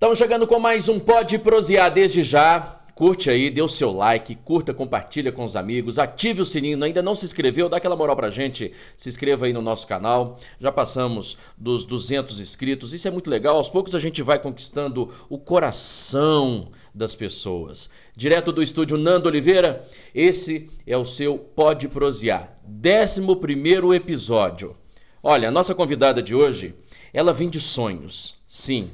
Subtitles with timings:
[0.00, 2.80] Estamos chegando com mais um Pode Prosear desde já.
[2.94, 7.02] Curte aí, dê o seu like, curta, compartilha com os amigos, ative o sininho, ainda
[7.02, 10.38] não se inscreveu, dá aquela moral pra gente, se inscreva aí no nosso canal.
[10.58, 13.58] Já passamos dos 200 inscritos, isso é muito legal.
[13.58, 17.90] Aos poucos a gente vai conquistando o coração das pessoas.
[18.16, 24.74] Direto do estúdio Nando Oliveira, esse é o seu Pode Prosear, 11 episódio.
[25.22, 26.74] Olha, a nossa convidada de hoje,
[27.12, 28.88] ela vem de sonhos, sim.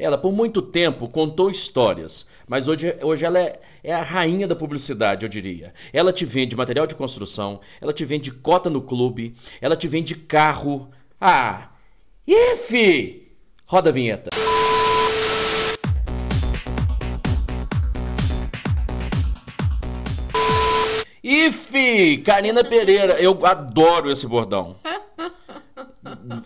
[0.00, 4.56] Ela, por muito tempo, contou histórias, mas hoje, hoje ela é, é, a rainha da
[4.56, 5.74] publicidade, eu diria.
[5.92, 10.14] Ela te vende material de construção, ela te vende cota no clube, ela te vende
[10.14, 10.90] carro.
[11.20, 11.72] Ah,
[12.26, 13.28] if!
[13.66, 14.30] Roda a vinheta.
[21.22, 21.70] If!
[22.24, 24.78] Karina Pereira, eu adoro esse bordão.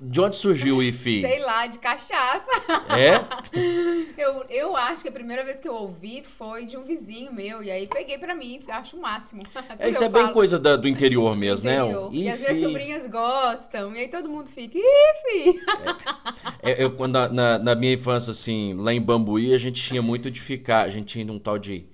[0.03, 1.21] De onde surgiu o IFI?
[1.21, 2.51] Sei lá, de cachaça.
[2.99, 3.23] É?
[4.17, 7.63] Eu, eu acho que a primeira vez que eu ouvi foi de um vizinho meu.
[7.63, 9.43] E aí peguei pra mim, acho o máximo.
[9.79, 11.79] É, isso é bem coisa da, do interior mesmo, né?
[11.79, 12.11] interior.
[12.13, 12.17] né?
[12.17, 13.95] E as minhas sobrinhas gostam.
[13.95, 15.61] E aí todo mundo fica, IFI!
[16.63, 20.31] É, eu, quando, na, na minha infância, assim, lá em Bambuí, a gente tinha muito
[20.31, 20.83] de ficar.
[20.83, 21.87] A gente tinha um tal de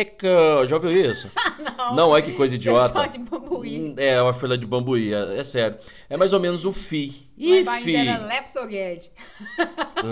[0.00, 0.66] Eca!
[0.66, 1.30] Já ouviu isso?
[1.78, 1.94] não.
[1.94, 2.98] Não, é que coisa idiota.
[2.98, 3.78] É só de bambuí.
[3.80, 5.78] Hum, É, uma fila de bambuí, é, é sério.
[6.08, 7.30] É mais ou menos o FI.
[7.36, 7.96] E FI?
[7.96, 8.18] era?
[8.18, 8.24] Que-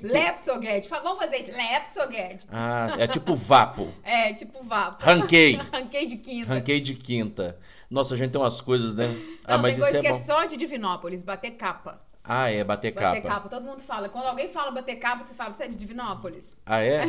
[0.02, 0.88] Lepsogued.
[0.88, 1.52] Fa- Vamos fazer isso.
[1.52, 2.46] Lepsogued.
[2.50, 3.88] Ah, é tipo vapo.
[4.04, 5.04] É, tipo vapo.
[5.04, 5.56] Ranquei.
[5.72, 6.48] Ranquei de quinta.
[6.52, 7.56] Ranquei de quinta.
[7.90, 9.06] Nossa, a gente tem umas coisas, né?
[9.44, 10.16] ah, Não, mas tem isso coisa é que bom.
[10.16, 11.98] é só de Divinópolis, bater capa.
[12.28, 13.34] Ah, é bater Bater capa.
[13.34, 13.48] capa.
[13.48, 14.10] Todo mundo fala.
[14.10, 16.54] Quando alguém fala bater capa, você fala, você é de Divinópolis?
[16.66, 17.06] Ah, é?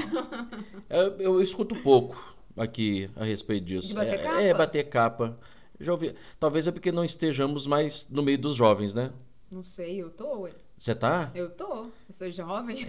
[0.89, 2.17] eu, eu escuto pouco
[2.55, 3.89] aqui a respeito disso.
[3.89, 4.41] De bater é, capa?
[4.41, 5.37] É, bater capa.
[5.77, 6.15] Já ouvi.
[6.39, 9.11] Talvez é porque não estejamos mais no meio dos jovens, né?
[9.51, 10.47] Não sei, eu tô.
[10.77, 11.31] Você tá?
[11.35, 11.87] Eu tô.
[11.87, 12.85] Eu sou jovem.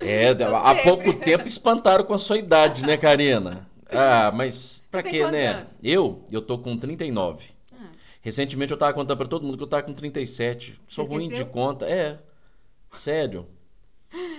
[0.00, 0.28] É.
[0.28, 0.82] É, há sempre.
[0.82, 3.66] pouco tempo espantaram com a sua idade, né, Karina?
[3.96, 5.48] Ah, mas pra quê, né?
[5.48, 5.78] anos?
[5.80, 6.24] Eu?
[6.32, 7.53] Eu tô com 39.
[8.24, 10.80] Ah, Recentemente eu tava contando pra todo mundo que eu tava com 37.
[10.88, 11.46] Sou Você ruim de esqueceu?
[11.46, 11.86] conta.
[11.86, 12.18] É.
[12.90, 13.46] Sério.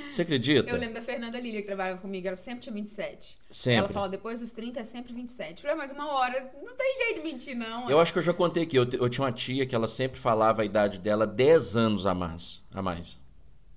[0.10, 0.70] Você acredita?
[0.70, 3.38] eu lembro da Fernanda Lilia, que trabalhava comigo, ela sempre tinha 27.
[3.52, 3.80] Sempre.
[3.80, 5.62] Ela falou, depois dos 30 é sempre 27.
[5.64, 7.90] Eu falei, mas uma hora, não tem jeito de mentir, não.
[7.90, 8.78] Eu acho que eu já contei aqui.
[8.78, 12.14] Eu, eu tinha uma tia que ela sempre falava a idade dela 10 anos a
[12.14, 12.64] mais.
[12.74, 13.20] A mais.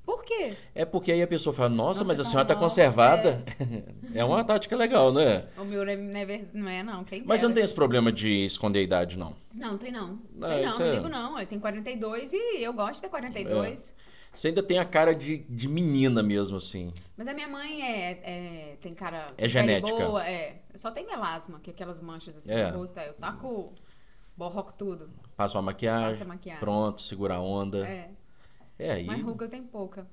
[0.09, 0.55] Por quê?
[0.75, 3.45] É porque aí a pessoa fala, nossa, Nossa, mas a tão senhora tá nova, conservada.
[4.15, 4.25] É.
[4.25, 5.47] uma tática legal, né?
[5.59, 7.05] O meu não é, ver- não é, não.
[7.05, 7.65] Quem Mas você não tem dera.
[7.67, 9.37] esse problema de esconder a idade, não.
[9.53, 10.19] Não, tem não.
[10.35, 11.39] Não, tem não, não é- ligo não.
[11.39, 13.93] Eu tenho 42 e eu gosto de ter 42.
[14.33, 16.91] Você ainda tem a cara de, de menina mesmo, assim.
[17.15, 18.11] Mas a minha mãe é,
[18.73, 19.95] é- tem cara É genética.
[20.07, 20.63] boa, é.
[20.75, 22.71] Só tenho melasma, que é aquelas manchas assim É.
[22.71, 22.99] no rosto.
[22.99, 23.75] Eu taco
[24.35, 25.11] borroco tudo.
[25.37, 26.61] Passa uma maquiagem, Passa a maquiagem.
[26.61, 27.87] pronto, segura a onda.
[27.87, 28.09] É.
[28.79, 29.05] É, aí.
[29.05, 30.07] Mas ruga eu tenho pouca.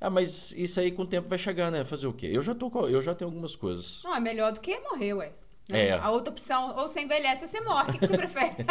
[0.00, 1.84] Ah, mas isso aí com o tempo vai chegar, né?
[1.84, 2.28] Fazer o quê?
[2.32, 4.02] Eu já tô eu já tenho algumas coisas.
[4.04, 5.32] Não, é melhor do que morrer, ué.
[5.68, 5.88] Né?
[5.88, 5.92] É.
[5.92, 7.90] A outra opção, ou você envelhece ou você morre.
[7.90, 8.54] O que, que você prefere?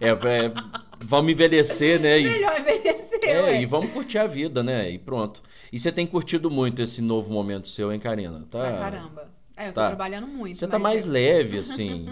[0.00, 0.52] É, é,
[1.00, 2.18] vamos envelhecer, né?
[2.20, 3.62] E, melhor envelhecer, é, ué.
[3.62, 4.90] e vamos curtir a vida, né?
[4.90, 5.42] E pronto.
[5.72, 8.44] E você tem curtido muito esse novo momento seu, hein, Karina?
[8.50, 8.58] Tá?
[8.60, 9.30] Pra caramba.
[9.56, 9.86] É, eu tô Tá.
[9.88, 10.58] trabalhando muito.
[10.58, 12.08] Você tá mais leve, assim.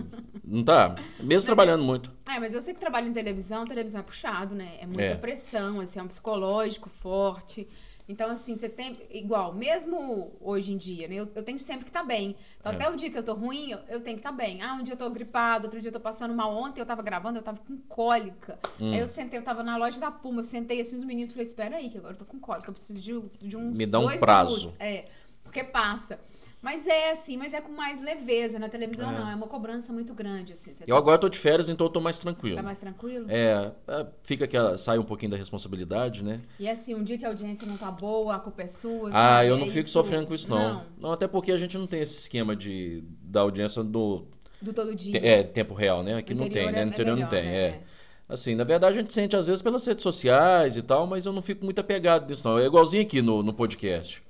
[0.46, 0.94] Não tá?
[1.20, 2.12] Mesmo trabalhando muito.
[2.26, 4.76] É, mas eu sei que trabalho em televisão, televisão é puxado, né?
[4.80, 5.14] É muita É.
[5.16, 7.66] pressão, assim, é um psicológico forte.
[8.08, 8.96] Então, assim, você tem.
[9.10, 11.16] Igual, mesmo hoje em dia, né?
[11.16, 12.36] Eu, eu tenho sempre que estar bem.
[12.60, 12.76] Então, É.
[12.76, 14.62] até o dia que eu tô ruim, eu, eu tenho que estar bem.
[14.62, 16.54] Ah, um dia eu tô gripado, outro dia eu tô passando mal.
[16.56, 18.56] Ontem eu tava gravando, eu tava com cólica.
[18.80, 18.92] Hum.
[18.92, 21.48] Aí eu sentei, eu tava na loja da Puma, eu sentei assim, os meninos falei,
[21.48, 23.76] espera aí, que agora eu tô com cólica, eu preciso de, de uns.
[23.76, 24.54] Me dá um prazo.
[24.56, 24.76] minutos.
[24.80, 25.06] É,
[25.42, 26.20] porque passa.
[26.62, 28.58] Mas é assim, mas é com mais leveza.
[28.58, 29.18] Na televisão, É.
[29.18, 30.72] não, é uma cobrança muito grande, assim.
[30.86, 32.56] Eu agora tô de férias, então eu tô mais tranquilo.
[32.56, 33.26] tá mais tranquilo?
[33.28, 34.76] É, é, fica aquela.
[34.76, 36.38] Sai um pouquinho da responsabilidade, né?
[36.58, 39.10] E assim, um dia que a audiência não tá boa, a culpa é sua.
[39.12, 39.90] Ah, eu não É fico isso.
[39.90, 40.58] sofrendo com isso, não.
[40.74, 41.12] Não, não.
[41.12, 44.26] até porque a gente não tem esse esquema de da audiência do
[44.60, 45.20] do todo dia.
[45.20, 46.14] te- é, tempo real, né?
[46.16, 46.80] Aqui não tem, né?
[46.80, 47.56] é- No é interior não melhor, tem, né?
[47.56, 47.80] é.
[48.28, 51.32] Assim, na verdade a gente sente às vezes pelas redes sociais e tal, mas eu
[51.32, 52.58] não fico muito apegado nisso, não.
[52.58, 54.20] É igualzinho aqui no, no podcast.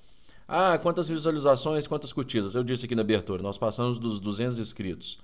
[0.48, 2.54] Ah, quantas visualizações, quantas curtidas?
[2.54, 5.18] Eu disse aqui na abertura, nós passamos dos 200 inscritos.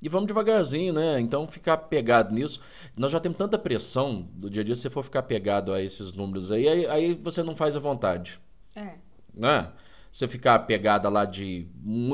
[0.00, 1.20] E vamos devagarzinho, né?
[1.20, 2.60] Então ficar pegado nisso.
[2.96, 5.82] Nós já temos tanta pressão do dia a dia, se você for ficar pegado a
[5.82, 8.38] esses números aí, aí, aí você não faz à vontade
[8.76, 8.94] É.
[9.34, 9.70] né?
[10.10, 11.66] Você ficar pegada lá de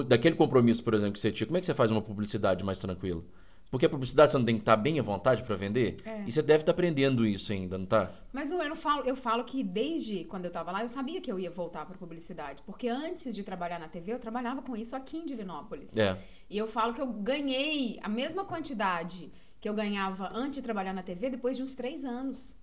[0.06, 1.46] daquele compromisso, por exemplo, que você tinha.
[1.46, 3.22] Como é que você faz uma publicidade mais tranquila?
[3.70, 5.96] Porque a publicidade você não tem que estar bem à vontade para vender?
[6.04, 6.24] É.
[6.26, 8.10] E você deve estar aprendendo isso ainda, não tá?
[8.32, 11.30] Mas eu, não falo, eu falo que desde quando eu tava lá, eu sabia que
[11.30, 12.62] eu ia voltar pra publicidade.
[12.66, 15.96] Porque antes de trabalhar na TV, eu trabalhava com isso aqui em Divinópolis.
[15.96, 16.18] É.
[16.48, 19.30] E eu falo que eu ganhei a mesma quantidade
[19.60, 22.56] que eu ganhava antes de trabalhar na TV depois de uns três anos.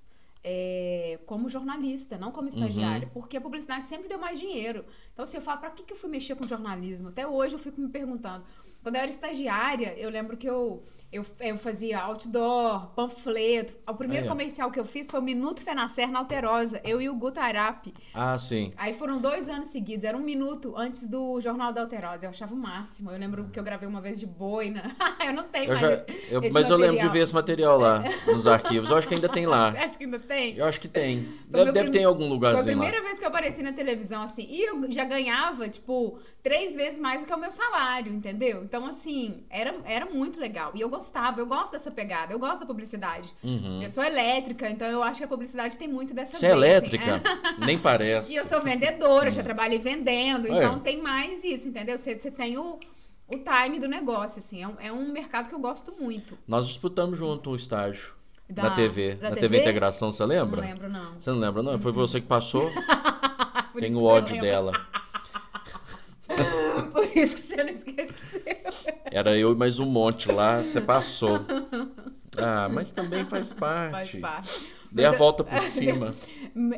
[0.44, 4.86] é, como jornalista, não como estagiária, porque a publicidade sempre deu mais dinheiro.
[5.14, 7.10] Então, se eu falo, pra que, que eu fui mexer com jornalismo?
[7.10, 8.46] Até hoje eu fico me perguntando.
[8.88, 10.82] Quando eu era estagiária, eu lembro que eu,
[11.12, 13.74] eu, eu fazia outdoor, panfleto.
[13.88, 14.32] O primeiro Aí, ó.
[14.34, 17.94] comercial que eu fiz foi o Minuto Fenacer na Alterosa, eu e o Guto Arapi.
[18.14, 18.74] Ah, sim.
[18.78, 22.26] Aí foram dois anos seguidos, era um minuto antes do Jornal da Alterosa.
[22.26, 23.10] Eu achava o máximo.
[23.12, 24.96] Eu lembro que eu gravei uma vez de boina.
[25.26, 27.14] eu não tenho Eu mais já, esse, eu- esse mas eu lembro de material.
[27.14, 28.90] ver esse material lá nos arquivos.
[28.90, 29.72] Eu acho que ainda tem lá.
[29.72, 30.58] Você acha que ainda tem?
[30.58, 31.24] Eu acho que tem.
[31.24, 32.84] Foi Deve, deve ter em algum Foi a lugarzinho lá.
[32.84, 34.46] primeira vez que eu apareci na televisão, assim.
[34.50, 38.64] E eu já ganhava, tipo, três vezes mais do que o meu salário, entendeu?
[38.64, 40.72] Então, assim, era, era muito legal.
[40.76, 43.32] E eu gostava, eu gosto dessa pegada, eu gosto da publicidade.
[43.44, 43.82] Uhum.
[43.84, 46.58] Eu sou elétrica, então eu acho que a publicidade tem muito dessa Você é assim.
[46.58, 47.22] elétrica?
[47.60, 48.34] Nem parece.
[48.34, 50.66] E eu sou vendedora, já trabalhei vendendo, Olha.
[50.66, 51.98] então tem mais isso, entendeu?
[51.98, 52.80] Você, você tem o,
[53.28, 54.64] o time do negócio, assim.
[54.64, 56.38] É um, é um mercado que eu gosto muito.
[56.48, 58.14] Nós disputamos junto um estágio
[58.50, 59.16] Da- na TV.
[59.16, 59.42] da na TV?
[59.50, 60.62] TV Integração, você lembra?
[60.62, 61.14] Não lembro, não.
[61.20, 61.80] Você não lembra, não?
[61.80, 62.70] Foi você que passou?
[63.80, 64.72] Tem o ódio dela.
[67.24, 68.42] Isso que você não esqueceu.
[69.12, 71.40] Era eu e mais um monte lá, você passou.
[72.40, 73.92] Ah, mas também faz parte.
[73.92, 74.50] Faz parte.
[74.50, 76.14] A Mas eu- volta por cima.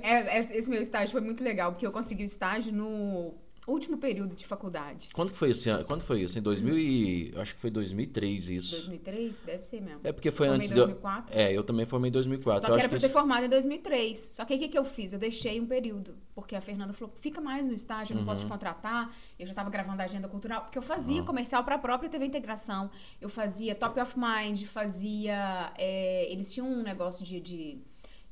[0.01, 3.33] É, é, Esse meu estágio foi muito legal, porque eu consegui o estágio no
[3.69, 5.09] último período de faculdade.
[5.13, 5.85] Quando foi esse ano?
[5.85, 6.37] Quando foi isso?
[6.37, 7.31] Em 2000 e...
[7.33, 8.71] eu Acho que foi 2003 isso.
[8.75, 9.39] 2003?
[9.41, 10.01] Deve ser mesmo.
[10.03, 11.37] É porque foi Formei antes em de eu- 2004.
[11.37, 12.61] É, eu também formei em 2004.
[12.61, 14.19] Só eu que acho era pra que ter isso- formado em 2003.
[14.19, 15.13] Só que o que, que eu fiz?
[15.13, 16.15] Eu deixei um período.
[16.33, 18.27] Porque a Fernanda falou: fica mais no estágio, eu não Uhum.
[18.29, 19.13] posso te contratar.
[19.37, 20.61] Eu já tava gravando a agenda cultural.
[20.61, 21.25] Porque eu fazia Ah.
[21.25, 22.89] comercial pra própria TV Integração.
[23.19, 25.73] Eu fazia Top of Mind, fazia.
[25.77, 27.39] é, eles tinham um negócio de.
[27.39, 27.77] de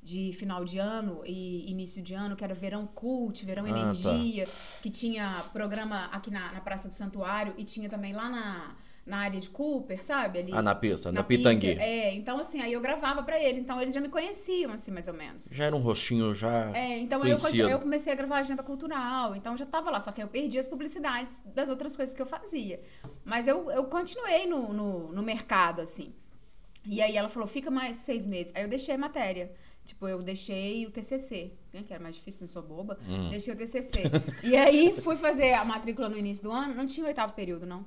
[0.08, 4.46] de final de ano e início de ano, que era Verão Cult, Verão Ah, Energia,
[4.82, 8.76] que tinha programa aqui na, na Praça do Santuário e tinha também lá na,
[9.06, 10.40] na área de Cooper, sabe?
[10.40, 11.50] Ali, Ah, na pista, na, pista.
[11.50, 11.78] Pitangui.
[11.78, 15.10] É, então assim, aí eu gravava pra eles, então eles já me conheciam, assim, mais
[15.10, 15.50] ou menos.
[15.52, 16.72] Já era um rostinho, já...
[16.74, 20.00] É, então aí eu, eu comecei a gravar agenda cultural, então eu já tava lá,
[20.00, 22.80] só que eu perdi as publicidades das outras coisas que eu fazia.
[23.26, 26.14] Mas eu, eu continuei no, no, no mercado, assim.
[26.86, 28.54] E aí ela falou, fica mais seis meses.
[28.56, 29.52] Aí eu deixei a matéria.
[29.88, 33.00] Tipo, eu deixei o TCC, né, que era mais difícil, não sou boba.
[33.08, 33.30] Hum.
[33.30, 34.04] Deixei o TCC.
[34.44, 37.66] e aí fui fazer a matrícula no início do ano, não tinha o oitavo período,
[37.66, 37.86] não.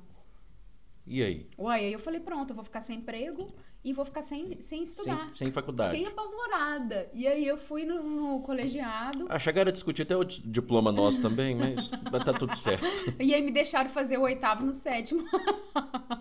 [1.05, 1.47] E aí?
[1.57, 3.47] Uai, aí eu falei, pronto, eu vou ficar sem emprego
[3.83, 5.25] e vou ficar sem, sem estudar.
[5.33, 5.97] Sem, sem faculdade.
[5.97, 7.09] Fiquei apavorada.
[7.13, 10.91] E aí eu fui no, no colegiado Ah, chegaram a discutir até o di- diploma
[10.91, 13.13] nosso também, mas mas tá tudo certo.
[13.19, 15.23] e aí me deixaram fazer o oitavo no sétimo.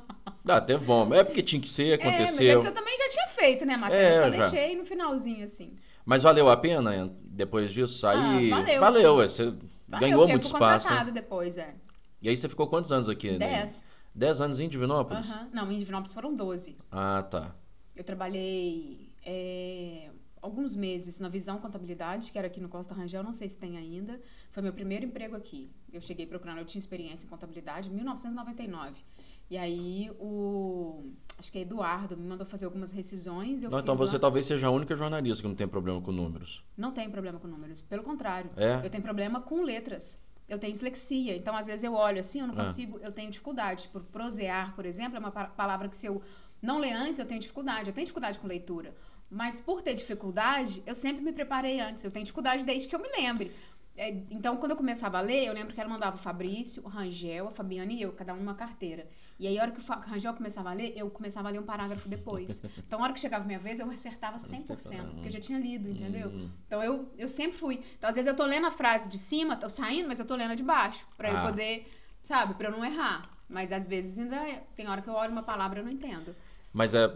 [0.51, 1.15] Dá até bom.
[1.15, 2.55] É porque tinha que ser, É, mas é aconteceu.
[2.63, 4.01] porque eu também já tinha feito, né, Matheus?
[4.01, 4.49] É, eu só já.
[4.49, 5.77] deixei no finalzinho, assim.
[6.05, 8.53] Mas valeu a pena depois disso sair?
[8.53, 8.81] Ah, valeu.
[8.81, 10.89] Valeu, é, você Valeu, ganhou muito espaço.
[10.91, 11.11] né?
[11.13, 11.75] depois, é.
[12.21, 13.31] E aí você ficou quantos anos aqui?
[13.31, 13.39] né?
[13.39, 13.87] Dez.
[14.15, 15.31] Dez anos em Divinópolis?
[15.31, 15.49] Aham.
[15.53, 16.77] Não, em Divinópolis foram 12.
[16.91, 17.55] Ah, tá.
[17.95, 20.11] Eu trabalhei é,
[20.43, 23.77] alguns meses na Visão Contabilidade, que era aqui no Costa Rangel, não sei se tem
[23.77, 24.21] ainda.
[24.51, 25.71] Foi meu primeiro emprego aqui.
[25.93, 29.03] Eu cheguei procurando, eu tinha experiência em contabilidade em 1999.
[29.51, 31.11] E aí o.
[31.39, 33.63] Acho que é Eduardo me mandou fazer algumas rescisões.
[33.63, 34.21] Eu Não, então você lá.
[34.21, 36.63] talvez seja a única jornalista que não tem problema com números.
[36.77, 37.81] Não tenho problema com números.
[37.81, 38.51] Pelo contrário.
[38.57, 38.85] É?
[38.85, 40.21] Eu tenho problema com letras.
[40.47, 41.35] Eu tenho dislexia.
[41.37, 42.59] Então, às vezes, eu olho assim, eu não Ah.
[42.59, 43.89] consigo, eu tenho dificuldade.
[43.89, 46.21] Por prosear, por exemplo, é uma pa- palavra que se eu
[46.61, 47.89] não ler antes, eu tenho dificuldade.
[47.89, 48.95] Eu tenho dificuldade com leitura.
[49.31, 52.05] Mas por ter dificuldade, eu sempre me preparei antes.
[52.05, 53.51] Eu tenho dificuldade desde que eu me lembre.
[53.97, 56.89] É, Então, quando eu começava a ler, eu lembro que ela mandava o Fabrício, o
[56.89, 59.09] Rangel, a Fabiana e eu, cada um numa carteira.
[59.41, 61.65] E aí, a hora que o Rangel começava a ler, eu começava a ler um
[61.65, 62.63] parágrafo depois.
[62.87, 65.59] Então, a hora que chegava a minha vez, eu acertava 100%, porque eu já tinha
[65.59, 66.29] lido, entendeu?
[66.29, 66.51] Hum.
[66.67, 67.83] Então eu, eu sempre fui.
[67.97, 70.37] Então, às vezes eu tô lendo a frase de cima, tô saindo, mas eu tô
[70.37, 71.07] lendo a de baixo.
[71.17, 71.33] Pra Ah.
[71.33, 71.91] eu poder,
[72.23, 73.31] sabe, pra eu não errar.
[73.49, 75.93] Mas às vezes ainda é- tem hora que eu olho uma palavra e eu não
[75.93, 76.37] entendo.
[76.73, 77.11] Mas é.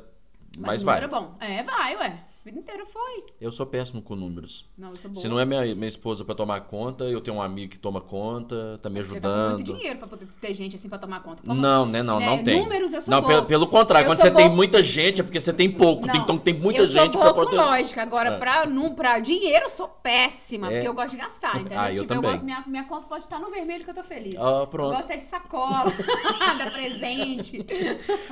[0.58, 1.00] Mas o vai.
[1.00, 1.36] número é bom.
[1.40, 2.24] É, vai, ué.
[2.44, 3.24] Vida inteira foi.
[3.40, 4.66] Eu sou péssimo com números.
[4.76, 5.18] Não, eu sou boa.
[5.22, 8.02] Se não é minha, minha esposa pra tomar conta, eu tenho um amigo que toma
[8.02, 9.78] conta, tá me Você tá com muito ajudando.
[9.78, 11.42] dinheiro pra poder ter gente assim pra tomar conta.
[11.42, 12.02] Como- Não, né?
[12.02, 12.58] Não, né, não tem.
[12.62, 13.32] números eu sou Não, boa.
[13.32, 16.02] pelo, pelo contrário, Eu quando você tem boa- muita gente é porque você tem pouco.
[16.06, 17.56] Tem, Não, então tem muita eu gente pra boa com poder.
[17.56, 18.02] lógica.
[18.02, 18.38] Agora, É.
[18.38, 20.66] pra, num, pra dinheiro, eu sou péssima.
[20.66, 20.70] É.
[20.74, 21.78] Porque eu gosto de gastar, entendeu?
[21.80, 22.30] Ah, eu tipo, também.
[22.30, 24.36] gosto, minha, minha conta pode estar no vermelho que eu tô feliz.
[24.38, 24.92] Ah, pronto.
[24.92, 25.84] Eu gosto é de sacola,
[26.58, 27.64] da presente.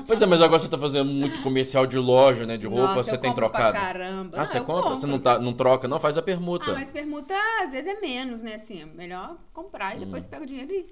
[0.07, 2.59] Pois é, mas agora você tá fazendo muito comercial de loja, né?
[2.59, 4.01] De roupa, Nossa, você eu tem trocado.
[4.02, 4.37] Caramba.
[4.37, 4.75] Ah, Não, você compra?
[4.82, 4.97] compro.
[4.97, 6.00] Você não, tá, não troca, não?
[6.00, 6.71] Faz a permuta.
[6.71, 8.54] Ah, mas permuta às vezes é menos, né?
[8.54, 10.87] Assim, é melhor comprar e depois pega o dinheiro e.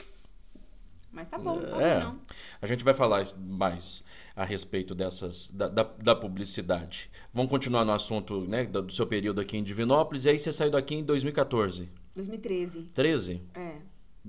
[1.13, 1.81] Mas tá bom, não tá Hum.
[1.81, 2.01] É.
[2.05, 2.21] não.
[2.63, 4.05] A gente vai falar mais
[4.37, 7.11] a respeito dessas da, da, da publicidade.
[7.35, 10.25] Vamos continuar no assunto né, do do seu período aqui em Divinópolis.
[10.25, 11.89] E aí você saiu daqui em 2014.
[12.15, 12.83] 2013.
[12.95, 13.43] 13?
[13.55, 13.73] É.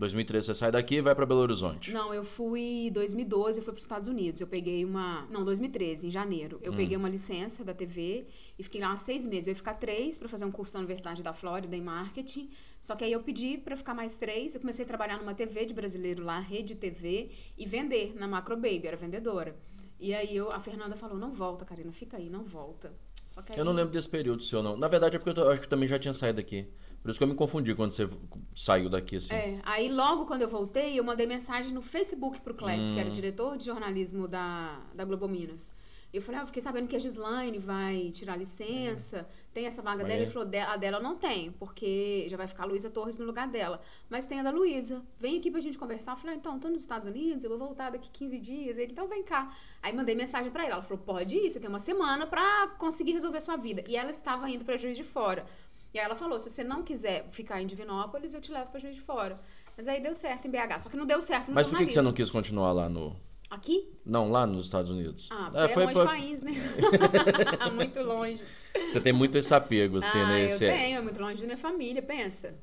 [0.01, 1.93] 2013 você sai daqui e vai para Belo Horizonte.
[1.93, 4.41] Não, eu fui em 2012, eu fui para os Estados Unidos.
[4.41, 5.25] Eu peguei uma.
[5.29, 6.59] Não, 2013, em janeiro.
[6.61, 6.75] Eu Hum.
[6.75, 8.25] peguei uma licença da TV
[8.59, 9.47] e fiquei lá seis meses.
[9.47, 12.49] Eu ia ficar três para fazer um curso da Universidade da Flórida em marketing.
[12.81, 14.55] Só que aí eu pedi para ficar mais três.
[14.55, 18.55] Eu comecei a trabalhar numa TV de brasileiro lá, rede TV, e vender na Macro
[18.57, 19.55] Baby, era vendedora.
[19.99, 22.91] E aí eu, a Fernanda falou: não volta, Karina, fica aí, não volta.
[23.29, 24.75] Só que aí, Eu não lembro desse período seu, não.
[24.75, 26.67] Na verdade é porque eu, eu acho que também já tinha saído daqui.
[27.01, 28.07] Por isso que eu me confundi quando você
[28.55, 29.33] saiu daqui, assim.
[29.33, 33.09] É, aí logo quando eu voltei, eu mandei mensagem no Facebook pro Clécio, que era
[33.09, 35.73] diretor de jornalismo da, da Globo Minas.
[36.13, 39.99] Eu falei, ah, eu fiquei sabendo que a Gislaine vai tirar licença, tem essa vaga
[40.03, 40.19] Mas dela.
[40.19, 40.23] é.
[40.23, 43.17] Ele falou, "De- a dela eu não tem, porque já vai ficar a Luísa Torres
[43.17, 43.81] no lugar dela.
[44.09, 46.11] Mas tem a da Luísa, vem aqui pra gente conversar.
[46.11, 48.77] Eu falei, ah, então, tô nos Estados Unidos, eu vou voltar daqui 15 dias.
[48.77, 49.55] Ele, então vem cá.
[49.81, 53.13] Aí mandei mensagem pra ela, ela falou, pode ir, você tem uma semana pra conseguir
[53.13, 53.81] resolver sua vida.
[53.87, 55.45] E ela estava indo pra Juiz de Fora.
[55.93, 58.79] E aí ela falou: se você não quiser ficar em Divinópolis, eu te levo pra
[58.79, 59.39] Juiz de Fora.
[59.75, 60.79] Mas aí deu certo em BH.
[60.79, 62.89] Só que não deu certo no Mas por que, que você não quis continuar lá
[62.89, 63.15] no.
[63.49, 63.91] Aqui?
[64.05, 65.27] Não, lá nos Estados Unidos?
[65.29, 66.51] Ah, É, é longe por- país, né?
[67.75, 68.41] muito longe.
[68.87, 70.45] Você tem muito esse apego, assim, ah, né?
[70.45, 72.55] eu Você, tenho, é muito longe da minha família, pensa.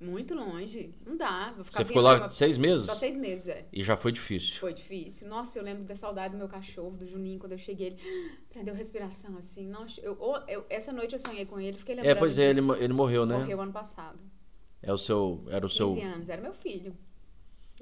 [0.00, 0.94] Muito longe.
[1.04, 1.52] Não dá.
[1.54, 2.86] Vou ficar você ficou lá uma- seis meses?
[2.86, 3.66] Só seis meses, é.
[3.70, 4.58] E já foi difícil.
[4.58, 5.28] Foi difícil.
[5.28, 7.88] Nossa, eu lembro da saudade do meu cachorro, do Juninho, quando eu cheguei.
[7.88, 7.98] Ele
[8.48, 9.66] prendeu respiração, assim.
[9.68, 10.16] Nossa, eu,
[10.48, 12.66] eu- essa noite eu sonhei com ele, fiquei lembrando É, pois é, ele, disso.
[12.68, 13.36] mo- ele morreu, né?
[13.36, 14.18] Morreu ano passado.
[14.82, 15.44] É o seu.
[15.48, 16.08] Era o 15 seu.
[16.10, 16.96] anos, era meu filho.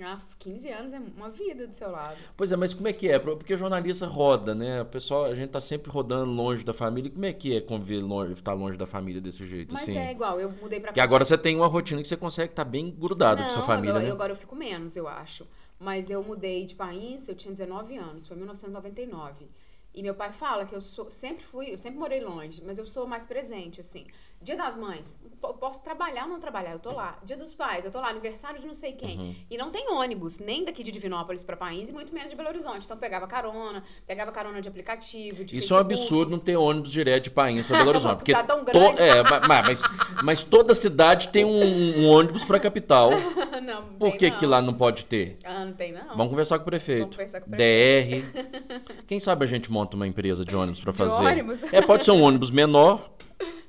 [0.01, 2.17] Ah, 15 anos é uma vida do seu lado.
[2.37, 3.19] Pois é, mas como é que é?
[3.19, 4.83] Porque jornalista roda, né?
[4.83, 7.11] O pessoal, a gente tá sempre rodando longe da família.
[7.11, 9.99] Como é que é conviver longe, estar longe da família desse jeito, Mas assim?
[9.99, 12.65] é igual, eu mudei pra Porque agora você tem uma rotina que você consegue estar
[12.65, 14.09] bem grudado com sua Não, família, eu, né?
[14.09, 15.45] eu- agora eu fico menos, eu acho.
[15.81, 19.49] Mas eu mudei de país, eu tinha 19 anos, foi em 1999.
[19.95, 22.87] E meu pai fala que eu sou, sempre fui, eu sempre morei longe, mas eu
[22.87, 24.07] sou mais presente, assim.
[24.41, 25.19] Dia das mães,
[25.61, 27.19] posso trabalhar ou não trabalhar, eu tô lá.
[27.25, 29.19] Dia dos pais, eu tô lá, aniversário de não sei quem.
[29.19, 29.35] Uhum.
[29.51, 32.49] E não tem ônibus, nem daqui de Divinópolis pra país, e muito menos de Belo
[32.49, 32.85] Horizonte.
[32.85, 35.93] Então pegava carona, pegava carona de aplicativo, de Isso é um Facebook.
[35.93, 38.17] absurdo não ter ônibus direto de país para Belo Horizonte.
[38.19, 39.03] Porque Tá tão to- grande.
[39.03, 39.83] é, ma- ma- mas,
[40.23, 43.11] mas toda cidade tem um, um ônibus para capital.
[43.61, 44.39] não, não Por que, não.
[44.39, 45.37] que lá não pode ter?
[45.45, 46.09] Ah, não tem, não.
[46.17, 47.01] Vamos conversar com o prefeito.
[47.01, 49.03] Vamos conversar com o DR.
[49.07, 51.25] Quem sabe a gente monta uma empresa de ônibus para De fazer.
[51.25, 51.65] ônibus?
[51.73, 53.11] É, pode ser um ônibus menor.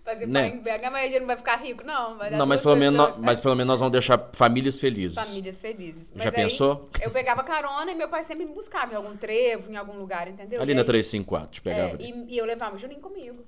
[0.10, 0.50] Fazer né?
[0.50, 2.16] país BH, mas a gente não vai ficar rico, não.
[2.16, 5.16] Não, mas duas pelo, menos, nós- mas pelo menos nós vamos deixar famílias felizes.
[5.24, 6.12] Famílias felizes.
[6.14, 6.90] Mas Já aí, pensou?
[7.02, 10.28] Eu pegava carona e meu pai sempre me buscava em algum trevo, em algum lugar,
[10.28, 10.62] entendeu?
[10.62, 13.46] Ali E na aí- 354, te pegava é, e, e eu levava o Juninho comigo.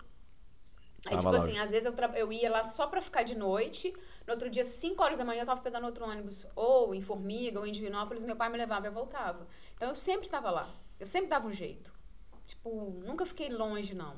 [1.07, 1.37] Aí, Tava tipo lá.
[1.39, 3.91] assim, às vezes eu, eu ia lá só pra ficar de noite.
[4.27, 7.59] No outro dia, 5 horas da manhã, eu tava pegando outro ônibus, ou em Formiga,
[7.59, 9.47] ou em Divinópolis, meu pai me levava e eu voltava.
[9.75, 10.69] Então eu sempre tava lá.
[10.99, 11.91] Eu sempre dava um jeito.
[12.45, 14.13] Tipo, nunca fiquei longe, não.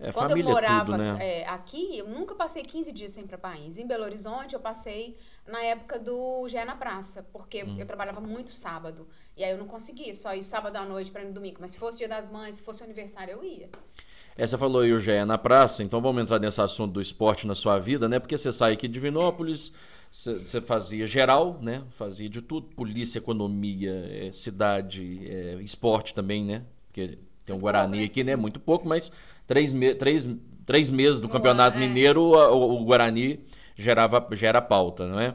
[0.00, 1.18] É, Quando família eu morava é tudo, né?
[1.40, 3.78] é, aqui, eu nunca passei 15 dias sem ir pra país.
[3.78, 7.76] Em Belo Horizonte, eu passei na época do Já é na Praça, porque Hum.
[7.78, 9.08] eu trabalhava muito sábado.
[9.36, 11.58] E aí eu não conseguia só ir sábado à noite pra ir no domingo.
[11.60, 13.68] Mas se fosse dia das mães, se fosse aniversário, eu ia.
[14.36, 17.44] É, você falou aí o Gé na praça, então vamos entrar nesse assunto do esporte
[17.44, 18.20] na sua vida, né?
[18.20, 19.72] Porque você sai aqui de Divinópolis,
[20.12, 21.82] você, você fazia geral, né?
[21.90, 26.62] Fazia de tudo, polícia, economia, é, cidade, é, esporte também, né?
[26.86, 28.36] Porque tem um Guarani aqui, né?
[28.36, 29.10] Muito pouco, mas
[29.46, 30.26] três, me três,
[30.66, 31.80] três meses do No Campeonato é.
[31.80, 33.40] Mineiro, o, o Guarani
[33.74, 35.34] gerava, gera pauta, não é?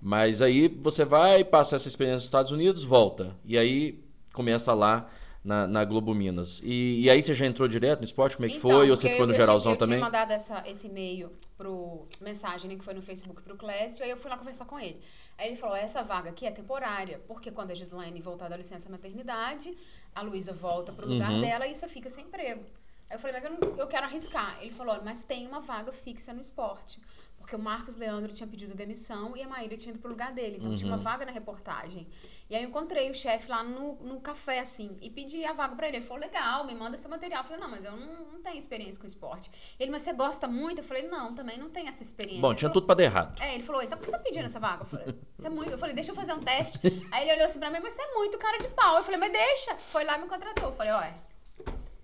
[0.00, 3.34] Mas aí você vai, passa essa experiência nos Estados Unidos, volta.
[3.44, 4.04] E aí
[4.34, 5.08] começa lá
[5.42, 6.60] na, na Globo Minas.
[6.62, 8.36] E, e aí você já entrou direto no esporte?
[8.36, 8.90] Como é que Então, foi?
[8.90, 9.98] Ou você ficou no eu geralzão tinha, eu também?
[9.98, 14.10] tinha mandado essa, esse e-mail pro mensagem, né, que foi no Facebook pro Clécio, aí
[14.10, 15.00] eu fui lá conversar com ele.
[15.38, 18.88] Aí ele falou: essa vaga aqui é temporária, porque quando a Gislaine voltar da licença
[18.90, 19.74] maternidade,
[20.14, 21.40] a Luísa volta pro lugar Uhum.
[21.40, 22.64] dela e você fica sem emprego.
[23.10, 24.56] Aí eu falei, mas eu, não, eu quero arriscar.
[24.62, 27.00] Ele falou, mas tem uma vaga fixa no esporte.
[27.44, 30.56] Porque o Marcos Leandro tinha pedido demissão e a Maíra tinha ido pro lugar dele.
[30.56, 31.02] Então tinha uma Uhum.
[31.02, 32.08] vaga na reportagem.
[32.48, 35.76] E aí eu encontrei o chefe lá no, no café, assim, e pedi a vaga
[35.76, 35.98] pra ele.
[35.98, 37.42] Ele falou, legal, me manda esse material.
[37.42, 39.50] Eu falei, não, mas eu não, não tenho experiência com esporte.
[39.78, 40.78] Ele, mas você gosta muito?
[40.78, 42.40] Eu falei, não, também não tenho essa experiência.
[42.40, 43.42] Bom, Ele tinha falou, tudo pra dar errado.
[43.42, 44.82] é, ele falou, então por que você tá pedindo essa vaga?
[44.82, 45.70] Eu falei, você é muito.
[45.70, 46.80] Eu falei, deixa eu fazer um teste.
[47.12, 48.96] Aí ele olhou assim pra mim, mas você é muito cara de pau.
[48.96, 49.76] Eu falei, mas deixa.
[49.76, 50.64] Foi lá e me contratou.
[50.70, 51.14] Eu falei, olha,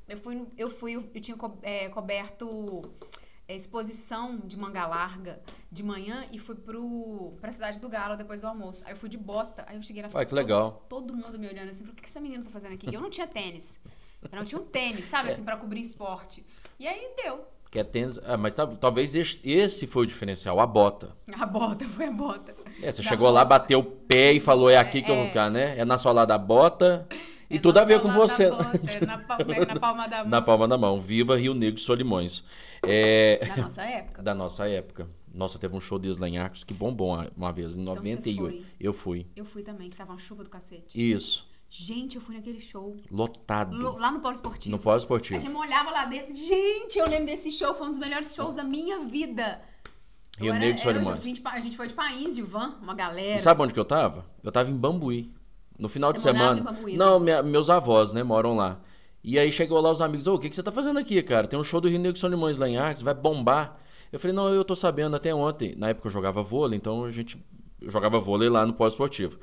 [0.07, 2.83] eu fui, eu fui, eu tinha co- é, coberto
[3.20, 3.20] é,
[3.55, 5.41] exposição de manga larga
[5.71, 8.85] de manhã e fui pro, pra cidade do Galo depois do almoço.
[8.87, 10.85] Aí eu fui de bota, aí eu cheguei na Vai, que todo- legal.
[10.89, 12.93] Todo, mundo me olhando assim, falou, o que que essa menina tá fazendo aqui?
[12.95, 13.81] Eu não tinha tênis.
[14.31, 15.05] Eu não tinha um tênis, É.
[15.05, 16.45] sabe, assim, pra cobrir esporte.
[16.79, 17.45] E aí deu.
[17.71, 21.15] Que é tênis, ah, mas tá- talvez esse, esse foi o diferencial, a bota.
[21.39, 22.53] A bota, foi a bota.
[22.83, 23.49] É, você Da chegou lá, roça.
[23.49, 25.29] bateu o pé e falou, é aqui que eu vou É.
[25.29, 25.79] ficar, né?
[25.79, 27.07] É na sola da bota
[27.49, 28.51] e É tudo na a ver com você.
[28.51, 30.29] bota, é na, pal- é na palma da mão.
[30.29, 31.01] Na palma da mão.
[31.01, 32.43] Viva Rio Negro e Solimões.
[32.83, 34.23] É, Da nossa época.
[34.23, 35.11] da nossa época.
[35.33, 36.09] Nossa, teve um show de
[36.39, 38.41] Arcos que bombou uma, vez, em Então você 98.
[38.63, 38.67] foi.
[38.81, 39.27] Eu fui.
[39.37, 41.01] Eu fui também, que tava uma chuva do cacete.
[41.01, 41.49] Isso.
[41.69, 42.97] Gente, eu fui naquele show.
[43.11, 43.77] Lotado.
[43.77, 44.73] lo- Lá no Polo Esportivo.
[44.75, 45.39] No polo A esportivo.
[45.41, 46.35] gente olhava lá dentro.
[46.35, 47.73] Gente, eu lembro desse show.
[47.75, 49.61] Foi um dos melhores shows da minha vida.
[50.39, 51.23] Rio Negro Solimões.
[51.23, 53.37] de Pa- A gente foi de país, de van, uma galera.
[53.37, 54.27] E sabe onde que eu tava?
[54.43, 55.33] Eu tava em Bambuí.
[55.79, 56.61] No final de Você morava semana.
[56.61, 58.81] em Bambuí, não, minha- meus avós, né, moram lá.
[59.23, 61.47] E aí chegou lá os amigos, ô, o que, que você tá fazendo aqui, cara?
[61.47, 63.79] Tem um show do Rio Negro e Solimões lá em Arcos, vai bombar.
[64.13, 65.75] Eu falei, não, eu tô sabendo até ontem.
[65.77, 67.39] Na época eu jogava vôlei, então a gente
[67.83, 69.39] jogava vôlei lá no pós-esportivo.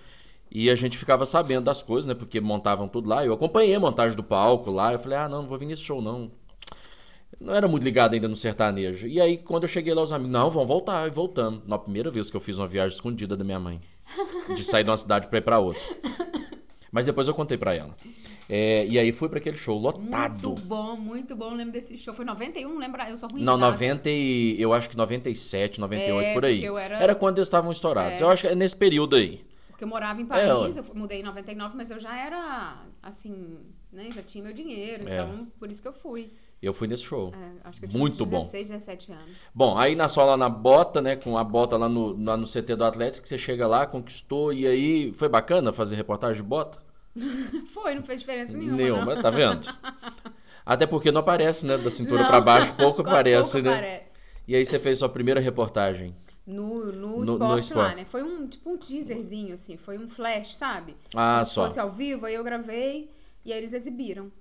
[0.50, 2.14] E a gente ficava sabendo das coisas, né?
[2.14, 3.26] Porque montavam tudo lá.
[3.26, 4.94] Eu acompanhei a montagem do palco lá.
[4.94, 6.32] Eu falei, ah, não, não vou vir nesse show, não.
[7.40, 9.08] Não era muito ligado ainda no sertanejo.
[9.08, 11.06] E aí, quando eu cheguei lá, os amigos, não, vamos voltar.
[11.08, 11.62] E voltamos.
[11.68, 13.80] Na primeira vez que eu fiz uma viagem escondida da minha mãe.
[14.56, 15.82] De sair de uma cidade pra ir pra outra.
[16.92, 17.96] Mas depois eu contei pra ela.
[18.50, 20.48] É, e aí fui pra aquele show lotado.
[20.50, 21.54] Muito bom, muito bom.
[21.54, 22.14] Lembro desse show.
[22.14, 23.10] Foi 91, lembra?
[23.10, 23.72] Eu sou ruim Não, de data.
[23.74, 24.56] 90 e...
[24.60, 26.64] Eu acho que 97, 98, É, por aí.
[26.64, 28.22] eu era- quando eles estavam estourados.
[28.22, 28.24] É.
[28.24, 29.46] Eu acho que é nesse período aí.
[29.70, 33.58] Porque eu morava em É, Paris, eu mudei em 99, mas eu já era, assim,
[33.92, 34.10] né?
[34.16, 35.08] Já tinha meu dinheiro.
[35.08, 35.14] É.
[35.22, 36.32] Então, por isso que eu fui.
[36.60, 37.32] Eu fui nesse show.
[37.36, 38.40] É, acho que eu tinha Muito uns bom.
[38.40, 39.50] 16, 17 anos.
[39.54, 41.16] Bom, aí na sola na bota, né?
[41.16, 44.66] Com a bota lá no, lá no CT do Atlético, você chega lá, conquistou, e
[44.66, 46.80] aí foi bacana fazer reportagem de bota?
[47.74, 48.78] Foi, não fez diferença nenhuma.
[48.78, 49.22] Nenhuma, não.
[49.22, 49.68] tá vendo?
[50.66, 51.78] Até porque não aparece, né?
[51.78, 53.70] Da cintura pra baixo, pouco Pouco aparece, né?
[53.74, 54.12] aparece.
[54.48, 56.16] E aí você fez sua primeira reportagem.
[56.46, 58.06] No, no, No- esporte no lá, né?
[58.06, 59.76] Foi um, tipo um teaserzinho, assim.
[59.78, 60.96] Foi um flash, sabe?
[61.14, 61.66] Ah, Como se só.
[61.66, 63.10] fosse ao vivo, aí eu gravei
[63.44, 64.32] e aí eles exibiram.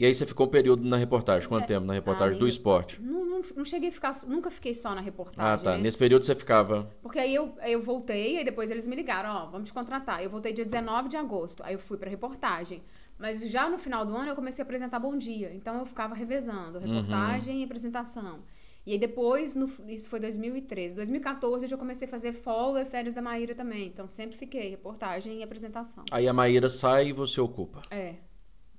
[0.00, 1.46] E aí você ficou um período na reportagem.
[1.46, 2.98] Quanto tempo na reportagem Ah, do esporte?
[3.02, 4.12] Não, não, não cheguei a ficar...
[4.26, 5.72] Nunca fiquei só na Ah, reportagem, tá.
[5.76, 5.82] né?
[5.82, 6.90] Nesse período você ficava.
[7.02, 10.24] Porque aí eu, aí eu voltei, aí depois eles me ligaram, ó, vamos te contratar.
[10.24, 12.82] Eu voltei dia 19 de agosto, aí eu fui pra reportagem.
[13.18, 15.52] Mas já no final do ano eu comecei a apresentar Bom Dia.
[15.54, 16.86] Então eu ficava revezando, Uhum.
[16.94, 18.38] reportagem e apresentação.
[18.86, 20.94] E aí depois, no- isso foi 2013.
[20.94, 23.88] 2014 eu já comecei a fazer folga e férias da Maíra também.
[23.88, 26.04] Então sempre fiquei, reportagem e apresentação.
[26.10, 27.82] Aí a Maíra sai e você ocupa.
[27.90, 28.14] É.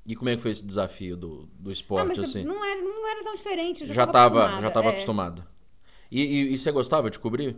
[0.05, 2.43] E como é que foi esse desafio do, do Ah, esporte, mas assim?
[2.43, 4.62] não, era, não era tão diferente, já, já tava tava, acostumada.
[4.62, 4.91] já tava é.
[4.91, 5.48] acostumado.
[6.12, 7.55] E, e- e você gostava de cobrir?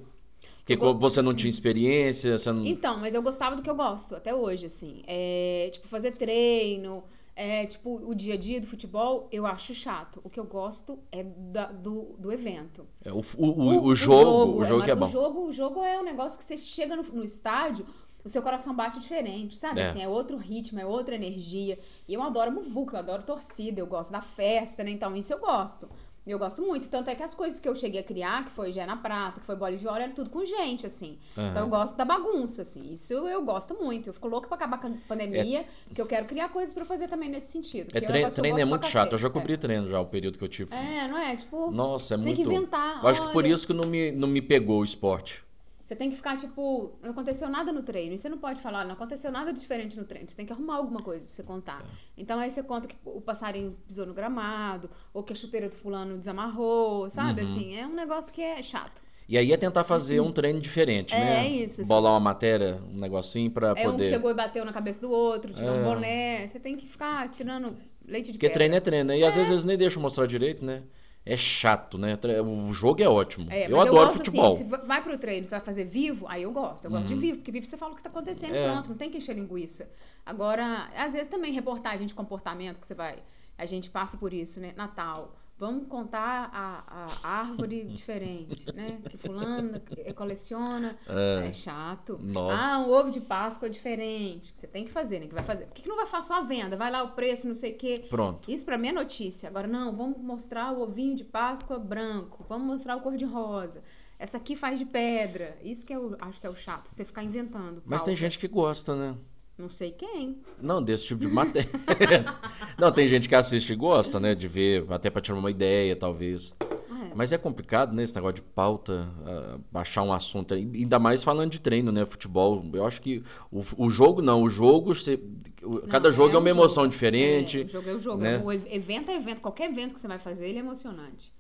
[0.58, 2.66] Porque go- você não tinha experiência, você não...
[2.66, 5.04] Então, mas eu gostava do que eu gosto até hoje, assim.
[5.08, 7.04] É, tipo, fazer treino,
[7.36, 10.22] é, tipo, o dia a dia do futebol, eu acho chato.
[10.24, 12.88] O que eu gosto é da- do, do evento.
[13.04, 15.08] É, o, o, o, o jogo, o jogo que é bom.
[15.08, 17.86] O jogo, o jogo é um negócio que você chega no, no estádio,
[18.24, 19.82] o seu coração bate diferente, sabe?
[19.82, 19.88] É.
[19.88, 21.78] Assim, é outro ritmo, é outra energia.
[22.08, 24.92] E eu adoro muvuca, eu adoro torcida, eu gosto da festa, né?
[24.92, 25.90] Então, isso eu gosto.
[26.26, 26.88] Eu gosto muito.
[26.88, 29.42] Tanto é que as coisas que eu cheguei a criar, que foi Gé na Praça,
[29.42, 31.18] que foi Bola de Viola, era tudo com gente, assim.
[31.38, 31.50] Aham.
[31.50, 32.94] Então eu gosto da bagunça, assim.
[32.94, 34.08] Isso eu gosto muito.
[34.10, 37.10] Eu fico louca pra acabar com a pandemia, porque eu quero criar coisas pra fazer
[37.10, 37.94] também nesse sentido.
[37.94, 39.12] É, é treino, é muito chato.
[39.12, 40.74] Eu já cobri treino já, o período que eu tive.
[40.74, 41.36] É, é não é?
[41.36, 42.38] Tipo, Nossa, é você muito...
[42.38, 43.04] tem que inventar.
[43.04, 45.44] Eu acho que por isso que não me, não me pegou o esporte.
[45.84, 48.16] Você tem que ficar, tipo, não aconteceu nada no treino.
[48.16, 50.30] E você não pode falar, não aconteceu nada diferente no treino.
[50.30, 51.82] Você tem que arrumar alguma coisa pra você contar.
[51.82, 51.86] É.
[52.18, 55.76] Então aí você conta que o passarinho pisou no gramado, ou que a chuteira do
[55.76, 57.42] fulano desamarrou, sabe?
[57.42, 57.50] Uhum.
[57.50, 59.02] Assim, é um negócio que é chato.
[59.28, 61.46] E aí é tentar fazer um treino diferente, É, né?
[61.48, 61.88] é isso, assim.
[61.88, 64.06] Bolar uma matéria, um negocinho pra É um que poder...
[64.08, 65.80] chegou e bateu na cabeça do outro, tirou É.
[65.80, 66.48] um boné.
[66.48, 68.54] Você tem que ficar tirando leite de Porque pedra.
[68.60, 69.18] treino é treino, né?
[69.20, 70.84] E às vezes eles nem deixam mostrar direito, né?
[71.26, 72.18] É chato, né?
[72.44, 73.50] O jogo é ótimo.
[73.50, 74.50] É, eu mas adoro gosto, futebol.
[74.50, 76.84] Assim, se va- vai pro treino, você vai fazer vivo, aí eu gosto.
[76.86, 78.58] Eu gosto de vivo, porque vivo você fala o que tá acontecendo, Uhum.
[78.58, 78.72] É.
[78.74, 79.90] pronto, não tem que encher linguiça.
[80.26, 83.16] Agora, às vezes também reportagem de comportamento que você vai.
[83.58, 84.74] A gente passa por isso, né?
[84.76, 85.34] Natal.
[85.64, 89.00] Vamos contar a, a árvore diferente, né?
[89.10, 89.80] Que fulano
[90.14, 90.98] coleciona.
[91.08, 92.20] É, chato.
[92.22, 92.58] Nossa.
[92.58, 94.52] Ah, um ovo de Páscoa diferente.
[94.52, 95.28] Que você tem que fazer, né?
[95.28, 95.68] Que vai fazer.
[95.68, 96.76] Por que, que não vai fazer só a venda?
[96.76, 98.06] Vai lá o preço, não sei o quê.
[98.10, 98.52] Pronto.
[98.52, 99.48] Isso pra mim é notícia.
[99.48, 103.82] Agora, não, vamos mostrar o ovinho de Páscoa branco, vamos mostrar o cor de rosa.
[104.20, 105.58] Essa aqui faz de pedra.
[105.64, 107.82] Isso que eu acho que é o chato, você ficar inventando.
[107.86, 109.18] Mas tem gente que gosta, né?
[109.64, 110.38] Não sei quem.
[110.62, 111.70] Não, desse tipo de matéria.
[112.78, 114.36] não, tem gente que assiste e gosta, né?
[114.36, 116.54] De ver, até pra tirar uma ideia, talvez.
[116.62, 117.14] É.
[117.16, 118.04] Mas é complicado, né?
[118.04, 120.54] Esse negócio de pauta, ah, baixar um assunto.
[120.54, 122.06] Ainda mais falando de treino, né?
[122.06, 122.62] Futebol.
[122.74, 124.42] Eu acho que o, o jogo, não.
[124.44, 125.18] O jogo, você-
[125.64, 126.92] o- cada Não, jogo é, um uma emoção jogo.
[126.92, 127.62] diferente.
[127.62, 128.22] É, o jogo é o jogo.
[128.22, 128.42] né?
[128.44, 129.40] O ev- evento é evento.
[129.40, 131.32] Qualquer evento que você vai fazer, ele é emocionante.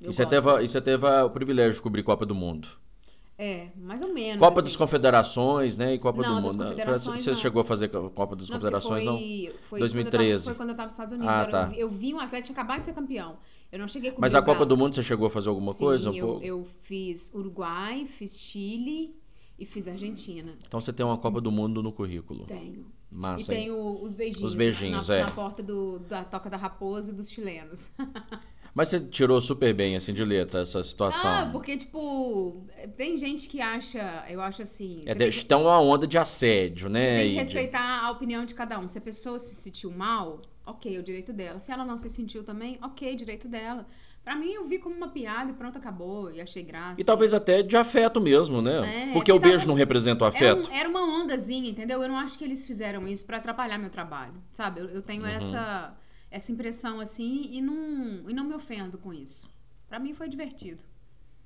[0.00, 2.66] Eu E você, teve, e você teve o privilégio de cobrir Copa do Mundo.
[3.36, 4.38] É, mais ou menos.
[4.38, 4.68] Copa assim.
[4.68, 5.94] das Confederações, né?
[5.94, 6.64] E Copa Não, do Mundo.
[6.64, 7.36] Confederações, Você não.
[7.36, 9.18] chegou a fazer Copa das Não, Confederações, não?
[9.18, 9.84] foi, Foi 2013.
[10.14, 11.34] Quando eu tava, foi quando eu tava nos Estados Unidos.
[11.34, 11.72] Ah, tá.
[11.76, 13.36] eu, vi um atleta tinha acabado de ser campeão.
[13.72, 15.84] Eu não cheguei a Mas a Copa do Mundo você chegou a fazer alguma Sim,
[15.84, 16.10] coisa?
[16.10, 16.44] Um eu, pouco?
[16.44, 19.16] eu fiz Uruguai, fiz Chile
[19.58, 20.54] e fiz Argentina.
[20.64, 22.46] Então você tem uma Copa do Mundo no currículo.
[22.46, 22.86] Tenho.
[23.10, 24.50] Massa, e tenho os beijinhos.
[24.50, 25.22] Os beijinhos, na, é.
[25.24, 27.90] na porta do, da Toca da Raposa e dos chilenos.
[28.74, 31.30] Mas você tirou super bem, assim, de letra, essa situação.
[31.30, 35.02] Ah, porque, tipo, tem gente que acha, eu acho assim.
[35.06, 37.16] É, você tem que- uma onda de assédio, Você né?
[37.18, 38.88] tem que respeitar a opinião de cada um.
[38.88, 41.60] Se a pessoa se sentiu mal, ok, é o direito dela.
[41.60, 43.86] Se ela não se sentiu também, ok, direito dela.
[44.24, 46.32] Pra mim, eu vi como uma piada e pronto, acabou.
[46.32, 47.00] E achei graça.
[47.00, 49.10] E talvez até de afeto mesmo, né?
[49.10, 50.68] É, Porque que o beijo não representa o afeto.
[50.68, 52.02] um- era uma ondazinha, entendeu?
[52.02, 54.80] Eu não acho que eles fizeram isso pra atrapalhar meu trabalho, sabe?
[54.80, 55.28] Eu, eu tenho Uhum.
[55.28, 55.94] essa,
[56.34, 59.48] essa impressão assim e não, e não me ofendo com isso.
[59.88, 60.82] Pra mim foi divertido.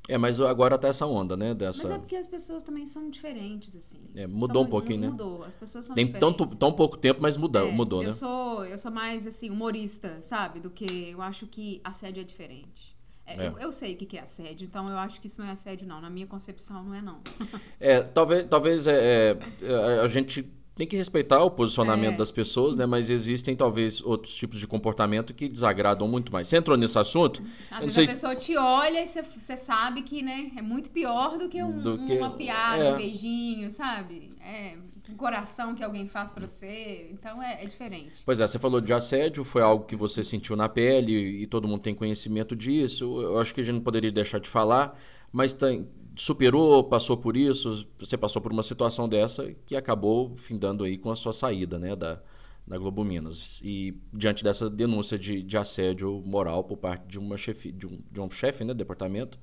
[0.09, 1.48] É, mas agora tá essa onda, né?
[1.48, 1.94] Mas Dessa.
[1.94, 4.01] é porque as pessoas também são diferentes, assim.
[4.14, 5.09] É, mudou São- um pouquinho, né?
[5.11, 6.37] Mudou, as pessoas são Tem diferentes.
[6.38, 8.12] tanto, tão pouco tempo, mas muda, É, mudou, eu né?
[8.12, 10.61] Sou, eu sou mais, assim, humorista, sabe?
[10.61, 12.96] Do que eu acho que assédio é diferente.
[13.27, 13.48] É, É.
[13.48, 15.53] Eu, eu sei o que que é assédio, então eu acho que isso não é
[15.53, 16.01] assédio, não.
[16.01, 17.20] Na minha concepção, não é, não.
[17.79, 20.42] É, talvez, talvez é, é, a gente
[20.79, 22.17] tem que respeitar o posicionamento É.
[22.19, 22.87] das pessoas, né?
[22.87, 26.47] Mas existem talvez outros tipos de comportamento que desagradam muito mais.
[26.47, 27.43] Você entrou nesse assunto?
[27.71, 30.88] Às vezes sei a se- pessoa te olha e você, sabe que, né, é muito
[30.91, 32.95] pior do que, um- Do que- uma piada, é.
[32.95, 34.33] um beijinho, sabe?
[34.41, 34.77] É
[35.11, 37.09] um coração que alguém faz pra você.
[37.12, 38.23] Então é, é diferente.
[38.25, 41.67] Pois é, você falou de assédio, foi algo que você sentiu na pele e todo
[41.67, 43.21] mundo tem conhecimento disso.
[43.21, 44.97] Eu acho que a gente não poderia deixar de falar,
[45.33, 50.85] mas tem- superou, passou por isso, você passou por uma situação dessa que acabou findando
[50.85, 52.20] aí com a sua saída, né, da,
[52.66, 53.61] da Globo Minas.
[53.64, 58.00] E diante dessa denúncia de, de assédio moral por parte de uma chefe, de um,
[58.11, 59.38] de um chefe, né, do departamento,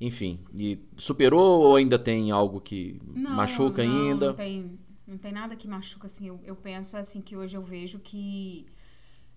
[0.00, 4.26] enfim, e superou ou ainda tem algo que Não, machuca não, ainda?
[4.28, 6.26] Não tem, não tem nada que machuca, assim.
[6.26, 8.66] Eu, eu penso, assim, que hoje eu vejo que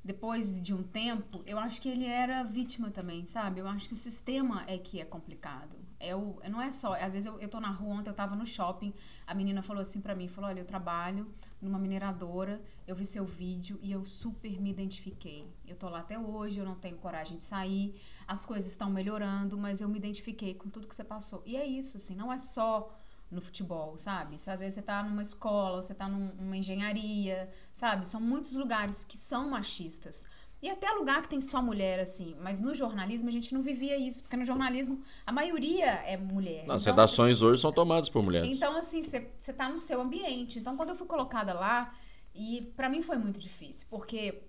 [0.03, 3.59] depois de um tempo, eu acho que ele era vítima também, sabe?
[3.59, 5.85] Eu acho que o sistema é que é complicado.
[5.99, 6.93] É o, não é só.
[6.93, 8.93] Às vezes eu, eu tô na rua, ontem eu tava no shopping,
[9.25, 11.27] a menina falou assim pra mim: falou, olha, eu trabalho
[11.62, 15.47] numa mineradora, eu vi seu vídeo e eu super me identifiquei.
[15.67, 19.58] Eu tô lá até hoje, eu não tenho coragem de sair, as coisas estão melhorando,
[19.58, 21.41] mas eu me identifiquei com tudo que você passou.
[21.45, 22.93] E é isso, assim, não é só
[23.31, 24.38] no futebol, sabe?
[24.38, 28.08] Se às vezes você tá numa escola, você tá num- numa engenharia, sabe?
[28.08, 30.27] São muitos lugares que são machistas.
[30.65, 32.36] E até lugar que tem só mulher, assim.
[32.41, 36.65] Mas no jornalismo a gente não vivia isso, porque no jornalismo a maioria é mulher.
[36.65, 38.58] Não, as Então, redações hoje são tomadas por mulheres.
[38.58, 40.58] então, assim, você você tá no seu ambiente.
[40.58, 41.93] Então, quando eu fui colocada lá,
[42.34, 44.41] e pra mim foi muito difícil, porque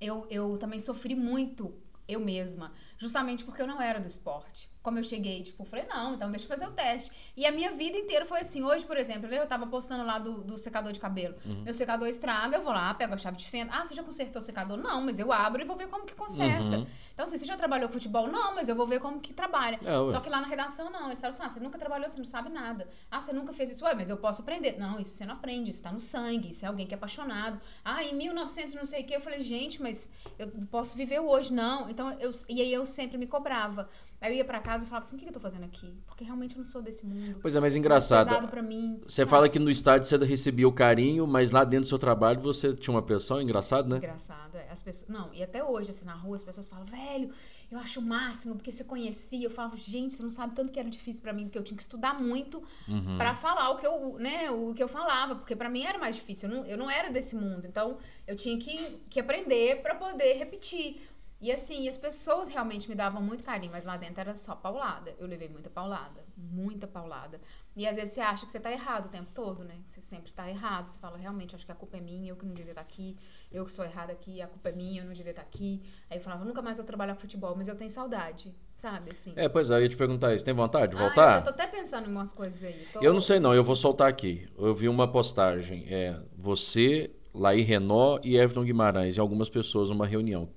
[0.00, 1.72] eu, eu também sofri muito
[2.08, 4.68] eu mesma, justamente porque eu não era do esporte.
[4.82, 7.10] Como eu cheguei, tipo, falei, não, então deixa eu fazer o teste.
[7.36, 8.62] E a minha vida inteira foi assim.
[8.62, 11.34] Hoje, por exemplo, eu tava postando lá do, do secador de cabelo.
[11.44, 11.62] Uhum.
[11.62, 13.72] Meu secador estraga, eu vou lá, pego a chave de fenda.
[13.74, 14.76] Ah, você já consertou o secador?
[14.76, 16.78] Não, mas eu abro e vou ver como que conserta.
[16.78, 16.86] Uhum.
[17.12, 18.26] Então, assim, você já trabalhou com futebol?
[18.28, 19.78] Não, mas eu vou ver como que trabalha.
[19.84, 20.10] É.
[20.10, 21.08] Só que lá na redação, não.
[21.08, 22.88] Eles falaram assim: ah, você nunca trabalhou, você não sabe nada.
[23.10, 23.84] Ah, você nunca fez isso.
[23.84, 24.78] Ué, mas eu posso aprender.
[24.78, 27.60] Não, isso você não aprende, isso tá no sangue, isso é alguém que é apaixonado.
[27.84, 29.16] Ah, em 1900 não sei o quê.
[29.16, 31.52] Eu falei, gente, mas eu posso viver hoje.
[31.52, 31.90] Não.
[31.90, 33.88] Então, eu, e aí eu sempre me cobrava.
[34.20, 35.94] Aí eu ia pra casa e falava assim: o que que eu tô fazendo aqui?
[36.06, 37.38] Porque realmente eu não sou desse mundo.
[37.40, 38.28] Pois é, mas É engraçado.
[38.28, 39.00] pesado pra mim.
[39.06, 39.30] Você sabe?
[39.30, 42.74] fala que no estádio você recebia o carinho, mas lá dentro do seu trabalho você
[42.74, 43.96] tinha uma pressão, engraçado, né?
[43.96, 44.66] Engraçado, é.
[44.70, 47.30] As pessoas, não, e até hoje, assim, na rua, as pessoas falam, velho,
[47.70, 49.46] eu acho o máximo, porque você conhecia.
[49.46, 51.76] Eu falava, gente, você não sabe tanto que era difícil pra mim, porque eu tinha
[51.76, 53.16] que estudar muito Uhum.
[53.16, 56.16] pra falar o que eu, né, o que eu falava, porque pra mim era mais
[56.16, 56.48] difícil.
[56.50, 60.34] Eu não, eu não era desse mundo, então eu tinha que, que aprender pra poder
[60.34, 61.08] repetir.
[61.40, 65.14] E assim, as pessoas realmente me davam muito carinho, mas lá dentro era só paulada.
[65.18, 67.40] Eu levei muita paulada, muita paulada.
[67.74, 69.76] E às vezes você acha que você tá errado o tempo todo, né?
[69.86, 70.88] Você sempre tá errado.
[70.88, 73.16] Você fala, realmente, acho que a culpa é minha, eu que não devia estar aqui,
[73.50, 75.80] eu que sou errada aqui, a culpa é minha, eu não devia estar aqui.
[76.10, 79.12] Aí eu falava, nunca mais vou trabalhar com futebol, mas eu tenho saudade, sabe?
[79.12, 79.32] Assim.
[79.34, 80.44] É, pois é, eu ia te perguntar isso.
[80.44, 81.38] Tem vontade de Ah, voltar?
[81.38, 82.86] eu tô até pensando em umas coisas aí.
[82.92, 84.46] Tô- Eu não sei não, eu vou soltar aqui.
[84.58, 90.06] Eu vi uma postagem, é você, Laí Renó e Everton Guimarães e algumas pessoas numa
[90.06, 90.50] reunião.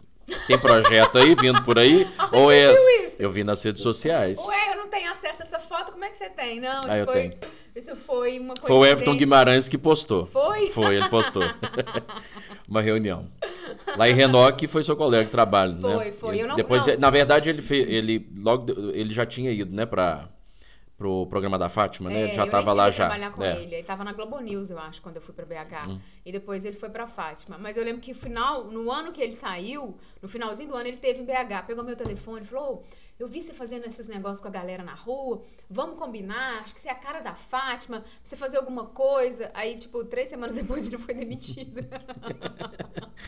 [0.47, 2.07] Tem projeto aí vindo por aí?
[2.31, 2.73] Onde ou é?
[3.19, 4.39] Eu vi nas redes sociais.
[4.39, 6.59] Ué, eu não tenho acesso a essa foto, como é que você tem?
[6.59, 7.13] Não, isso Ah, eu foi.
[7.13, 7.33] tenho.
[7.75, 8.67] Isso foi uma coisa.
[8.67, 10.27] Foi o Everton Guimarães que postou.
[10.27, 10.67] Foi?
[10.69, 11.41] Foi, ele postou.
[12.67, 13.27] uma reunião.
[13.97, 15.93] Laí Renó que foi seu colega de trabalho, né?
[15.93, 16.41] Foi, foi.
[16.41, 16.97] Eu não- Depois, não.
[16.97, 20.29] na verdade, ele fez, ele logo ele já tinha ido, né, para
[21.03, 22.21] pro programa da Fátima, né?
[22.21, 23.07] É, ele já estava lá já.
[23.09, 23.61] trabalhar com É.
[23.61, 23.75] ele.
[23.75, 25.89] Ele tava na Globo News, eu acho, quando eu fui pra BH.
[25.89, 25.99] Hum.
[26.25, 27.57] E depois ele foi pra Fátima.
[27.57, 30.87] Mas eu lembro que no final, no ano que ele saiu, no finalzinho do ano,
[30.87, 31.63] ele teve em BH.
[31.67, 32.83] Pegou meu telefone e falou: "Ô,
[33.19, 35.41] eu vi você fazendo esses negócios com a galera na rua.
[35.69, 36.61] Vamos combinar?
[36.61, 37.99] Acho que você é a cara da Fátima.
[37.99, 39.51] Pra você fazer alguma coisa.
[39.53, 41.81] Aí, tipo, três semanas depois ele foi demitido.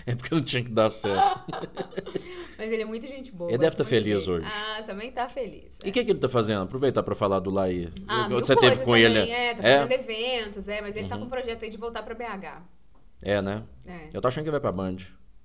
[0.05, 1.39] É porque não tinha que dar certo.
[2.65, 3.47] Mas ele é muita gente boa.
[3.51, 4.37] Ele deve gosto tá feliz dele.
[4.39, 4.47] hoje.
[4.51, 5.77] Ah, também tá feliz.
[5.85, 6.63] E o que, que ele tá fazendo?
[6.63, 7.89] Aproveitar para falar do Laí.
[8.07, 9.19] Ah, Você teve com também, ele.
[9.29, 9.81] É, tá é?
[9.81, 11.21] fazendo eventos, é, mas ele tá Uhum.
[11.21, 12.63] com um projeto aí de voltar pra BH.
[13.23, 13.61] É, né?
[13.85, 14.09] É.
[14.11, 14.97] Eu tô achando que vai pra Band.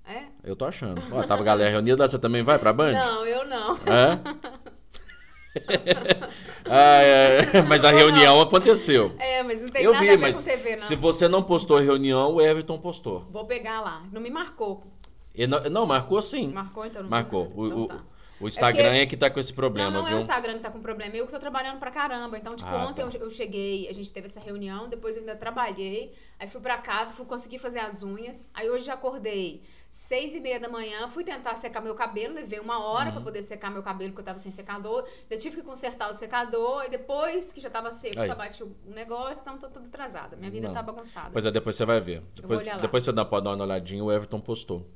[0.03, 0.23] É?
[0.43, 0.99] Eu tô achando.
[1.11, 2.93] Ó, tava a galera reunida, você também vai pra Band?
[2.93, 3.75] Não, eu não.
[3.85, 4.19] É?
[6.65, 9.11] ah, é, mas a reunião aconteceu.
[9.19, 10.77] É, mas não tem Eu nada vi, a ver mas com TV, não.
[10.79, 13.27] se você não postou a reunião, o Everton postou.
[13.29, 14.03] Vou pegar lá.
[14.11, 14.83] Não me marcou.
[15.47, 16.47] Não, não, marcou sim.
[16.49, 17.45] Marcou, então não Marcou.
[17.47, 18.03] vi O, Então tá.
[18.41, 20.17] o Instagram é, porque- que tá com esse problema, não, não é viu?
[20.17, 21.15] o Instagram que tá com problema.
[21.15, 22.37] Eu que tô trabalhando pra caramba.
[22.37, 23.17] Então, tipo, Ah, ontem tá.
[23.17, 26.77] eu, eu cheguei, a gente teve essa reunião, depois eu ainda trabalhei, aí fui pra
[26.77, 28.45] casa, fui conseguir fazer as unhas.
[28.53, 32.59] Aí hoje já acordei seis e meia da manhã, fui tentar secar meu cabelo, levei
[32.59, 33.11] uma hora Uhum.
[33.15, 35.05] pra poder secar meu cabelo, porque eu tava sem secador.
[35.29, 38.27] Eu tive que consertar o secador, e depois que já tava seco, Aí.
[38.27, 40.35] só bati o negócio, então tô tudo atrasada.
[40.37, 40.73] Minha vida Não.
[40.73, 41.29] tá bagunçada.
[41.31, 42.21] Pois é, depois você vai ver.
[42.35, 44.87] Depois, depois você dá, pode dar uma olhadinha, o Everton postou.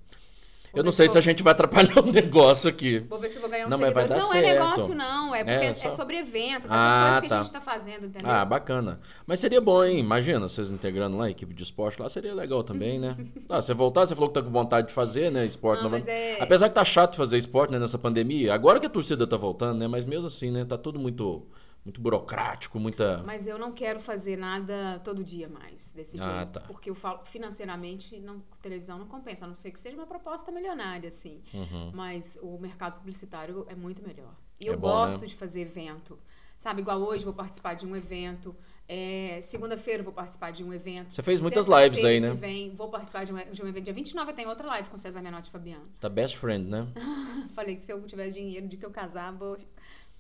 [0.76, 3.00] Eu não sei se a gente vai atrapalhar o negócio aqui.
[3.10, 4.46] Vou ver se eu vou ganhar uns Não, mas vai dar não é certo.
[4.54, 5.34] negócio, não.
[5.34, 7.40] É porque É, é, só- sobre eventos, essas Ah, coisas que tá.
[7.40, 8.30] a gente tá fazendo, entendeu?
[8.30, 9.00] Ah, bacana.
[9.26, 10.00] Mas seria bom, hein?
[10.00, 13.16] Imagina, vocês integrando lá a equipe de esporte lá, seria legal também, né?
[13.50, 15.46] Ah, você voltar, você falou que tá com vontade de fazer, né?
[15.46, 16.08] Esporte Não, novamente.
[16.08, 19.26] mas é- Apesar que tá chato fazer esporte né, nessa pandemia, agora que a torcida
[19.26, 19.88] tá voltando, né?
[19.88, 20.66] Mas mesmo assim, né?
[20.66, 21.44] Tá tudo muito,
[21.86, 23.21] muito burocrático, muita.
[23.24, 26.54] Mas eu não quero fazer nada todo dia mais desse Ah, jeito.
[26.54, 26.62] tá.
[26.62, 30.52] Porque eu falo, financeiramente, não, televisão não compensa, a não ser que seja uma proposta
[30.52, 31.41] milionária, assim.
[31.54, 31.91] Uhum.
[31.93, 34.34] Mas o mercado publicitário é muito melhor.
[34.60, 35.28] E É eu bom, gosto né?
[35.28, 36.17] de fazer evento.
[36.58, 38.56] Sabe, igual hoje vou participar de um evento.
[38.88, 41.13] é, Segunda-feira vou participar de um evento.
[41.13, 42.34] Você fez muitas lives aí, né?
[42.34, 43.84] Vem, vou participar de um, de um evento.
[43.84, 45.86] Dia 29 tem outra live com César Menotti e Fabiano.
[46.00, 46.88] Tá best friend, né?
[47.54, 49.58] Falei que se eu tiver dinheiro de que eu casar, vou,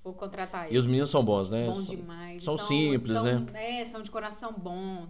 [0.05, 0.79] vou contratar E eles.
[0.81, 1.65] os meninos são bons, né?
[1.65, 2.43] Bom São- demais.
[2.43, 3.45] são simples, são, né?
[3.81, 5.07] É, são de coração bom.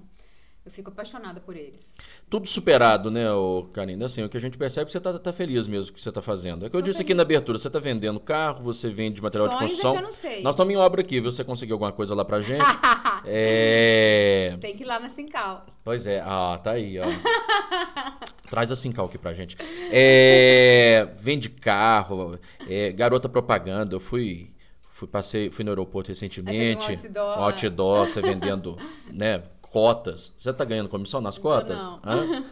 [0.65, 1.95] Eu fico apaixonada por eles.
[2.27, 3.25] Tudo superado, né,
[3.71, 4.07] Karina?
[4.07, 5.95] Assim, o que a gente percebe é que você tá, tá feliz mesmo com o
[5.97, 6.65] que você tá fazendo.
[6.65, 7.17] É que eu Tô disse aqui feliz.
[7.17, 9.91] na abertura, você tá vendendo carro, você vende material de Sonhos construção.
[9.91, 10.41] é que eu não sei.
[10.41, 11.31] Nós estamos em obra aqui, viu?
[11.31, 12.63] Você conseguiu alguma coisa lá pra gente?
[13.27, 14.57] é...
[14.59, 15.67] Tem que ir lá na Sincal.
[15.83, 17.03] Pois é, ah, tá aí, ó.
[18.49, 19.55] Traz a Sincal aqui pra gente.
[19.91, 23.95] É, vende carro, é, garota propaganda.
[23.95, 24.51] Eu fui,
[24.95, 26.91] fui, passei, fui no aeroporto recentemente.
[26.91, 27.43] Aí você viu um outdoor.
[27.43, 28.77] Outdoor, você vendendo,
[29.11, 30.33] né, cotas.
[30.37, 31.85] Você tá ganhando comissão nas cotas?
[31.85, 31.99] não.
[32.01, 32.43] Hã?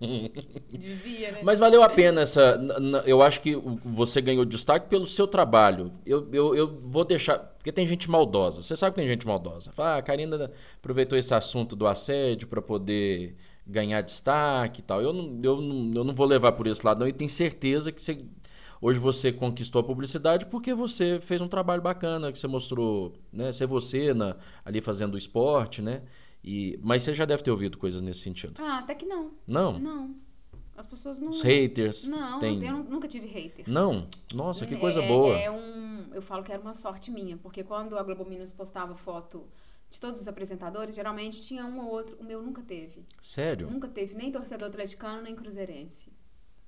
[0.72, 1.40] Devia, né?
[1.42, 2.58] Mas valeu a pena essa.
[3.04, 5.92] Eu acho que você ganhou destaque pelo seu trabalho.
[6.06, 7.38] Eu, eu, eu vou deixar.
[7.38, 8.62] Porque tem gente maldosa.
[8.62, 9.70] Você sabe que tem gente maldosa.
[9.72, 13.36] Fala, ah, a Karina aproveitou esse assunto do assédio para poder
[13.66, 15.02] ganhar destaque e tal.
[15.02, 17.08] Eu não, eu, não, eu não vou levar por esse lado, não.
[17.08, 18.24] E tenho certeza que você.
[18.80, 23.52] Hoje você conquistou a publicidade porque você fez um trabalho bacana, que você mostrou, né?
[23.52, 26.02] Ser você na, ali fazendo o esporte, né?
[26.44, 28.60] E, mas você já deve ter ouvido coisas nesse sentido.
[28.62, 29.32] Ah, até que não.
[29.46, 29.78] Não?
[29.78, 30.14] Não.
[30.76, 31.30] As pessoas não.
[31.30, 32.06] Os haters.
[32.06, 32.64] Não, tem...
[32.64, 33.64] eu nunca tive hater.
[33.66, 34.06] Não?
[34.32, 35.36] Nossa, que É- coisa é, boa.
[35.36, 38.94] É um, eu falo que era uma sorte minha, porque quando a Globo Minas postava
[38.94, 39.46] foto
[39.90, 42.16] de todos os apresentadores, geralmente tinha um ou outro.
[42.20, 43.04] O meu nunca teve.
[43.22, 43.70] Sério?
[43.70, 46.12] Nunca teve nem torcedor atleticano, nem cruzeirense.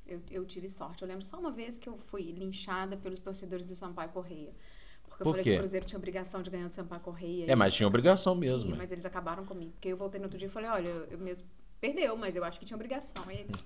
[0.09, 1.03] Eu, eu tive sorte.
[1.03, 4.53] Eu lembro só uma vez que eu fui linchada pelos torcedores do Sampaio Correia.
[5.09, 5.51] Porque Por eu falei quê?
[5.51, 7.47] que o Cruzeiro tinha obrigação de ganhar do Sampaio Correia.
[7.49, 8.67] É, mas tinha obrigação mesmo.
[8.67, 8.79] Tinha, é.
[8.79, 9.73] mas eles acabaram comigo.
[9.73, 11.47] Porque eu voltei no outro dia e falei, olha, eu mesmo
[11.81, 13.23] perdeu, mas eu acho que tinha obrigação.
[13.27, 13.57] Aí eles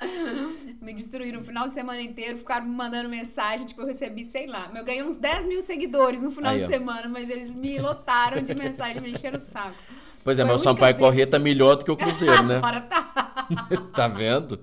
[0.80, 4.46] me destruíram o final de semana inteiro, ficaram me mandando mensagem, tipo, eu recebi, sei
[4.46, 7.78] lá, eu ganhei uns 10 mil seguidores no final Aí, de semana, mas eles me
[7.78, 9.76] lotaram de mensagem, me encheram o saco.
[10.22, 12.56] Pois é, Foi mas o Sampaio Corrêa tá melhor do que o Cruzeiro, né?
[12.56, 13.46] Agora tá.
[13.94, 14.60] tá vendo?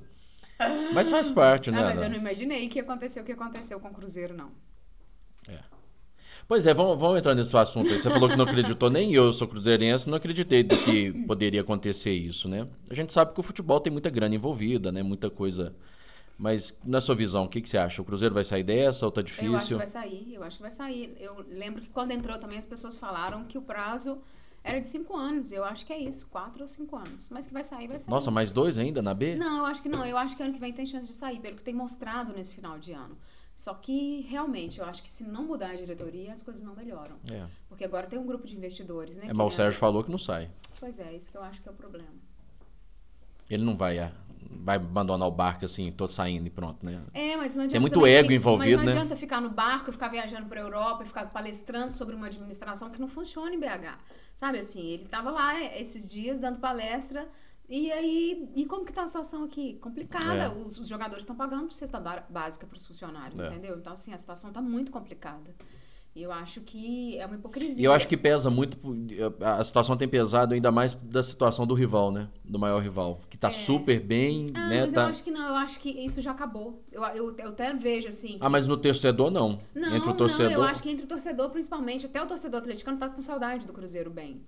[0.94, 1.80] Mas faz parte, né?
[1.80, 4.52] Ah, mas eu não imaginei que ia acontecer o que aconteceu com o Cruzeiro, não.
[6.48, 8.00] Pois é, vamos, vamos entrar nesse assunto aí.
[8.00, 12.14] Você falou que não acreditou, nem eu sou cruzeirense, não acreditei do que poderia acontecer
[12.14, 12.66] isso, né?
[12.90, 15.04] A gente sabe que o futebol tem muita grana envolvida, né?
[15.04, 15.76] Muita coisa.
[16.38, 18.02] Mas, na sua visão, o que, que você acha?
[18.02, 19.78] O Cruzeiro vai sair dessa ou tá Eu acho que difícil?
[19.78, 21.18] vai sair, eu acho que vai sair.
[21.20, 24.22] Eu lembro que quando entrou também as pessoas falaram que o prazo
[24.64, 25.52] era de cinco anos.
[25.52, 27.30] Eu acho que é isso, quatro ou cinco anos.
[27.30, 28.10] Mas que vai sair, vai sair.
[28.12, 29.36] Nossa, mais dois ainda na B?
[29.36, 30.06] Não, eu acho que não.
[30.06, 32.54] Eu acho que ano que vem tem chance de sair, pelo que tem mostrado nesse
[32.54, 33.18] final de ano.
[33.54, 37.16] Só que, realmente, eu acho que se não mudar a diretoria, as coisas não melhoram.
[37.32, 37.44] É.
[37.68, 39.26] Porque agora tem um grupo de investidores, né?
[39.30, 40.48] É, mas o é- Sérgio falou que não sai.
[40.80, 42.08] Pois é, isso que eu acho que é o problema.
[43.50, 44.12] Ele não vai, é,
[44.52, 47.02] vai abandonar o barco assim, todo saindo e pronto, né?
[47.14, 47.72] É, mas não adianta.
[47.72, 48.92] Tem muito também ego envolvido, Mas né?
[48.94, 52.90] não adianta ficar no barco, ficar viajando pra Europa e ficar palestrando sobre uma administração
[52.92, 53.98] que não funciona em BH.
[54.38, 57.28] Sabe assim, ele tava lá é, esses dias dando palestra.
[57.68, 59.80] E aí, e como que tá a situação aqui?
[59.82, 60.44] Complicada.
[60.44, 60.50] É.
[60.50, 63.48] Os, os jogadores estão pagando cesta básica para os funcionários, É.
[63.48, 63.76] entendeu?
[63.80, 65.56] Então, assim, a situação tá muito complicada.
[66.18, 67.80] E eu acho que é uma hipocrisia.
[67.80, 68.76] E eu acho que pesa muito.
[69.40, 72.28] A situação tem pesado ainda mais da situação do rival, né?
[72.44, 73.22] Do maior rival.
[73.30, 74.82] Que tá super bem, Ah, né?
[74.82, 75.02] mas Tá...
[75.04, 76.84] eu acho que não, eu acho que isso já acabou.
[76.92, 78.38] Eu, eu, eu até vejo, assim.
[78.42, 79.60] Ah, mas no torcedor não.
[79.76, 80.52] Não, Entre o não, torcedor.
[80.54, 83.72] eu acho que entre o torcedor, principalmente, até o torcedor atleticano tá com saudade do
[83.72, 84.42] Cruzeiro bem.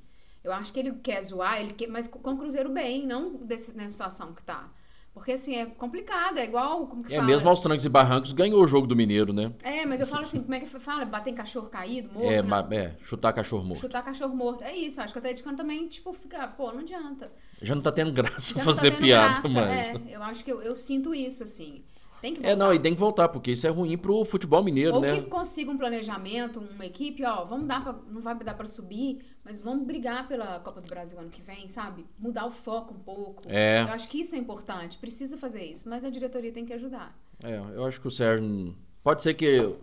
[0.44, 3.78] Eu acho que ele quer zoar, ele quer, mas com o Cruzeiro bem, não desse,
[3.78, 4.72] nessa situação que tá.
[5.20, 6.88] Porque assim, é complicado, é igual.
[6.88, 7.28] Como que É, fala?
[7.28, 9.54] mesmo aos trancos e barrancos, ganhou o jogo do Mineiro, né?
[9.62, 11.06] É, mas eu falo assim, como é que fala?
[11.06, 12.32] Bater em cachorro caído, morto?
[12.32, 12.76] É, né?
[12.76, 13.82] é, chutar cachorro morto.
[13.82, 14.64] Chutar cachorro morto.
[14.64, 17.32] É isso, acho que o atleticano também, tipo, fica, pô, não adianta.
[17.62, 19.76] Já não tá tendo graça Já não fazer tá tendo piada graça, mais.
[19.76, 21.84] É, eu acho que eu, eu sinto isso, assim.
[22.22, 22.76] Tem que É, não, voltar.
[22.76, 25.16] e tem que voltar, porque isso é ruim pro futebol mineiro, Ou né?
[25.22, 29.20] que consiga um planejamento, uma equipe, ó, vamos dar pra, não vai dar pra subir,
[29.50, 32.06] mas vamos brigar pela Copa do Brasil ano que vem, sabe?
[32.20, 33.42] Mudar o foco um pouco.
[33.48, 33.82] É.
[33.82, 37.20] Eu acho que isso é importante, precisa fazer isso, mas a diretoria tem que ajudar.
[37.44, 38.76] É, eu acho que o Sérgio.
[39.04, 39.76] Pode ser que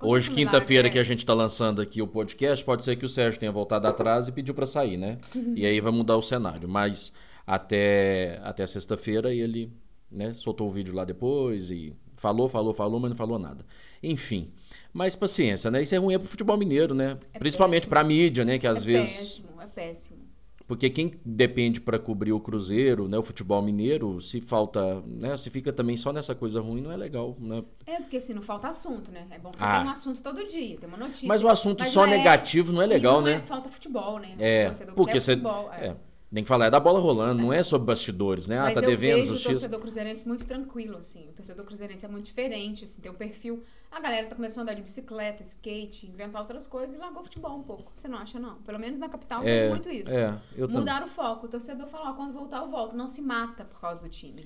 [0.00, 3.38] hoje, quinta-feira, que a gente tá lançando aqui o podcast, pode ser que o Sérgio
[3.38, 5.18] tenha voltado atrás e pediu pra sair, né?
[5.54, 6.68] E aí vai mudar o cenário.
[6.68, 7.12] Mas
[7.46, 9.72] até, até sexta-feira ele
[10.10, 13.64] né, soltou o vídeo lá depois e falou, falou, falou, mas não falou nada.
[14.02, 14.50] Enfim.
[14.94, 15.82] Mas paciência, né?
[15.82, 17.18] Isso é ruim pro futebol mineiro, né?
[17.32, 17.90] É Principalmente péssimo.
[17.90, 18.58] pra mídia, né?
[18.60, 19.16] Que às é vezes.
[19.16, 20.24] péssimo, é péssimo.
[20.66, 25.50] Porque quem depende para cobrir o Cruzeiro, né, o futebol mineiro, se falta, né, se
[25.50, 27.62] fica também só nessa coisa ruim, não é legal, né?
[27.84, 29.26] É, porque assim, não falta assunto, né?
[29.30, 29.82] É bom que você Ah.
[29.84, 31.28] um assunto todo dia, tem uma notícia.
[31.28, 33.42] Mas o assunto Mas só é- negativo não é legal, não é- né?
[33.46, 34.34] falta futebol, né?
[34.38, 35.94] É, porque você futebol, é.
[36.34, 38.58] Tem que falar é da bola rolando, não é sobre bastidores, né?
[38.58, 39.52] Ah, Mas tá eu devendo vejo o justiça.
[39.52, 41.28] torcedor cruzeirense muito tranquilo, assim.
[41.28, 43.62] O torcedor cruzeirense é muito diferente, assim, tem um perfil.
[43.90, 47.24] A galera tá começando a andar de bicicleta, skate, inventar outras coisas e largou o
[47.24, 47.92] futebol um pouco.
[47.94, 48.56] Você não acha, não?
[48.62, 50.10] Pelo menos na capital eu É, vejo muito isso.
[50.10, 50.80] é, eu também.
[50.80, 51.46] Mudar o foco.
[51.46, 52.96] O torcedor fala, ó, quando voltar eu volto.
[52.96, 54.44] Não se mata por causa do time.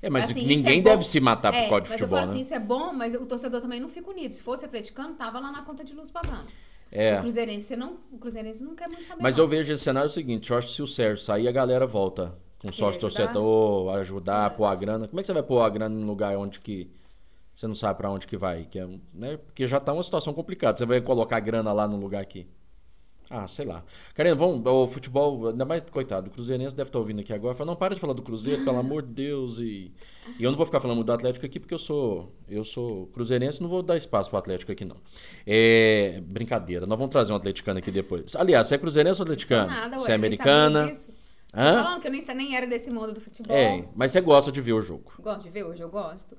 [0.00, 2.22] É, mas Assim, ninguém é deve se matar por é, causa de mas futebol, eu
[2.24, 2.32] falo né?
[2.34, 4.32] assim, isso é bom, mas o torcedor também não fica unido.
[4.32, 6.46] Se fosse atleticano, tava lá na conta de luz pagando.
[6.96, 7.18] É.
[7.18, 9.44] O cruzeirense, não, o cruzeirense não quer muito saber, Mas não.
[9.44, 12.34] eu vejo esse cenário seguinte, eu acho que se o Sérgio sair, a galera volta
[12.60, 14.54] com A sócio torcedor, ajudar, É.
[14.54, 15.06] pôr a grana.
[15.06, 16.90] Como é que você vai pôr a grana num lugar onde que
[17.54, 18.64] você não sabe pra onde que vai?
[18.64, 19.36] Que é, né?
[19.36, 20.76] Porque já tá uma situação complicada.
[20.76, 22.46] Você vai colocar grana lá no lugar aqui.
[23.28, 23.82] Ah, sei lá.
[24.14, 27.54] Karina, vamos, o futebol, ainda mais, coitado, o Cruzeirense deve estar ouvindo aqui agora.
[27.54, 29.58] Fala, não, para de falar do Cruzeiro, pelo amor de Deus.
[29.58, 29.92] E,
[30.38, 33.60] e eu não vou ficar falando do Atlético aqui, porque eu sou eu sou cruzeirense,
[33.60, 34.96] não vou dar espaço pro Atlético aqui, não.
[35.44, 38.36] É, brincadeira, nós vamos trazer um atleticano aqui depois.
[38.36, 39.66] Aliás, você é cruzeirense ou atleticano?
[39.66, 40.92] nada, você é ué, americana?
[41.52, 41.82] Hã?
[41.82, 43.56] Falando que eu nem, nem era desse mundo do futebol.
[43.56, 45.12] É, mas você gosta de ver o jogo.
[45.18, 46.36] Gosto de ver hoje, eu gosto.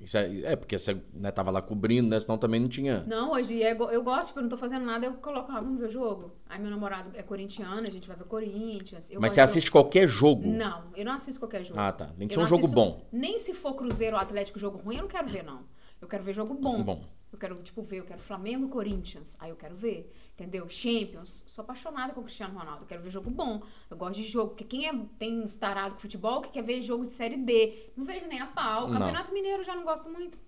[0.00, 2.20] Isso é, é, porque você né, tava lá cobrindo, né?
[2.20, 3.04] Senão também não tinha.
[3.06, 5.78] Não, hoje é eu gosto, tipo, eu não tô fazendo nada, eu coloco, ah, vamos
[5.78, 6.32] ver o jogo.
[6.48, 9.10] Aí meu namorado é corintiano, a gente vai ver Corinthians.
[9.18, 10.46] Mas você assiste qualquer jogo?
[10.46, 11.80] Não, eu não assisto qualquer jogo.
[11.80, 12.06] Ah, tá.
[12.18, 13.06] Tem que ser um jogo assisto- bom.
[13.12, 15.60] Nem se for Cruzeiro ou Atlético jogo ruim, eu não quero ver, não.
[16.02, 16.82] Eu quero ver jogo bom.
[16.82, 17.02] Bom.
[17.34, 19.36] Eu quero, tipo, ver, eu quero Flamengo e Corinthians.
[19.40, 20.68] Aí eu quero ver, entendeu?
[20.68, 21.42] Champions.
[21.48, 22.84] Sou apaixonada com o Cristiano Ronaldo.
[22.84, 23.60] Eu quero ver jogo bom.
[23.90, 24.50] Eu gosto de jogo.
[24.50, 27.90] Porque quem é, tem um estarado com futebol que quer ver jogo de Série D.
[27.96, 28.84] Não vejo nem a pau.
[28.84, 28.98] O Não.
[28.98, 30.38] Campeonato Mineiro eu já não gosto muito.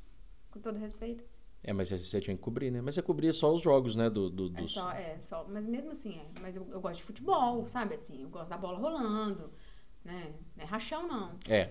[0.51, 1.25] Com todo respeito.
[1.65, 2.81] É, mas você- tinha que cobrir, né?
[2.81, 4.09] Mas você cobria só os jogos, né?
[4.09, 4.73] Do, do- É dos...
[4.73, 5.45] só, é só.
[5.49, 6.41] Mas mesmo assim, é.
[6.41, 7.97] Mas eu, eu gosto de futebol, sabe?
[7.97, 9.51] Assim, eu gosto da bola rolando.
[10.07, 10.27] Né?
[10.57, 11.33] Não é rachão, não.
[11.49, 11.71] É,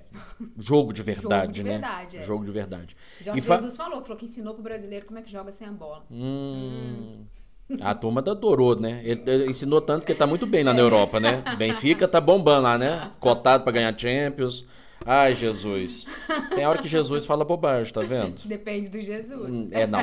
[0.59, 1.71] jogo de verdade, de né?
[1.71, 2.23] verdade, é.
[2.23, 2.97] Jogo de verdade.
[3.21, 5.65] Jorge E fa- Jesus falou, falou que ensinou pro brasileiro como é que joga sem
[5.65, 6.05] a bola.
[6.11, 7.23] Hum.
[7.81, 9.01] A turma adorou, né?
[9.05, 11.41] Ele, ele ensinou tanto que ele tá muito bem lá na Europa, né?
[11.57, 13.09] Benfica tá bombando lá, né?
[13.19, 14.65] Cotado pra ganhar Champions.
[15.05, 16.07] Ai, Jesus.
[16.55, 18.41] Tem hora que Jesus fala bobagem, tá vendo?
[18.47, 19.49] Depende do Jesus.
[19.49, 20.01] Hum, É, não.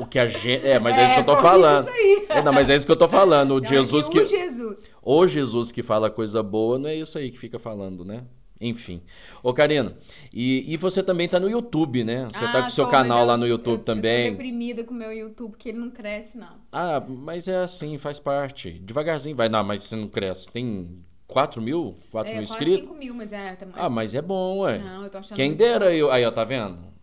[0.00, 0.64] O que a gente.
[0.66, 1.88] É, mas é, isso que eu tô falando.
[1.88, 2.26] isso aí.
[2.28, 3.54] É, não, mas é isso que eu tô falando.
[3.56, 4.24] O Já Jesus o que.
[4.24, 4.88] Jesus.
[5.02, 8.22] O Jesus que fala coisa boa, não é isso aí que fica falando, né?
[8.60, 9.02] Enfim.
[9.42, 9.96] Ô, Karina,
[10.32, 12.28] e, e você também tá no YouTube, né?
[12.32, 14.26] Você tá Ah, com o seu canal mas lá eu- no YouTube eu, Eu também.
[14.26, 16.54] tô deprimida com o meu YouTube, porque ele não cresce, não.
[16.70, 18.70] Ah, mas é assim, faz parte.
[18.70, 19.48] Devagarzinho vai.
[19.48, 20.48] Não, mas você não cresce.
[20.50, 20.98] Tem
[21.34, 21.94] 4 mil?
[22.10, 22.80] 4 é, mil inscritos?
[22.80, 23.56] 5 mil, mas é...
[23.56, 24.78] tá- Ah, mas é bom, ué.
[24.78, 25.90] Não, eu tô achando Quem dera bom.
[25.90, 26.10] eu.
[26.10, 26.94] Aí, ó, tá vendo?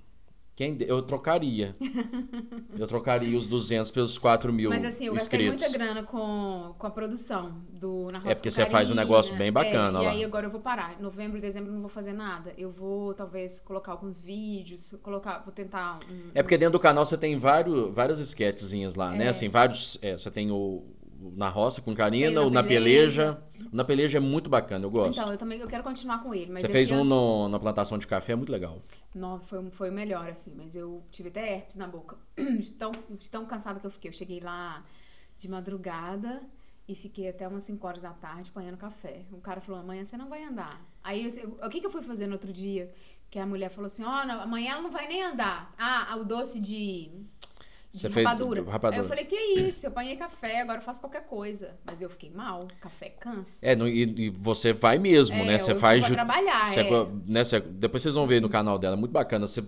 [0.56, 1.76] Quem de- Eu trocaria.
[2.78, 5.68] eu trocaria os 200 pelos 4 mil Mas assim, eu gastei inscritos.
[5.68, 9.34] muita grana com, com a produção do Na Roça É porque você faz um negócio
[9.34, 9.40] né?
[9.40, 10.04] bem bacana é, lá.
[10.04, 11.00] E aí agora eu vou parar.
[11.00, 12.54] Novembro e dezembro eu não vou fazer nada.
[12.58, 17.06] Eu vou, talvez, colocar alguns vídeos, colocar, vou tentar um, É porque dentro do canal
[17.06, 19.26] você tem vários, várias sketchzinhas lá, né?
[19.26, 19.30] É.
[19.30, 19.98] Assim, vários.
[20.02, 20.84] é, você tem o
[21.36, 23.42] Na Roça com Karina, Tem o o Na Peleja.
[23.72, 25.20] Na Peleja é muito bacana, eu gosto.
[25.20, 26.52] Então, eu também eu quero continuar com ele.
[26.52, 27.06] Mas você fez um ano-
[27.44, 28.82] no- na plantação de café, é muito legal.
[29.14, 32.18] Não, foi, foi o melhor, assim, mas eu tive até herpes na boca.
[32.38, 34.10] De tão, de tão cansada que eu fiquei.
[34.10, 34.84] Eu cheguei lá
[35.38, 36.42] de madrugada
[36.88, 39.22] e fiquei até umas 5 horas da tarde apanhando café.
[39.32, 40.82] O cara falou: amanhã você não vai andar.
[41.04, 42.92] Aí eu, o que, que eu fui fazer no outro dia?
[43.30, 45.74] Que a mulher falou assim: ó, não, amanhã ela não vai nem andar.
[45.78, 47.12] Ah, o doce de.
[47.92, 48.64] De Você fez rapadura.
[48.64, 48.96] rapadura.
[49.02, 49.86] Aí eu falei, que isso?
[49.86, 51.76] Eu apanhei café, agora eu faço qualquer coisa.
[51.86, 53.66] Mas eu fiquei mal, café cansa.
[53.66, 55.60] É, no- e, e você vai mesmo, É, né?
[55.60, 56.06] Você faz.
[56.06, 57.08] vou trabalhar, você- é.
[57.28, 59.46] né, você- depois vocês vão ver no canal dela, é muito bacana.
[59.46, 59.62] Você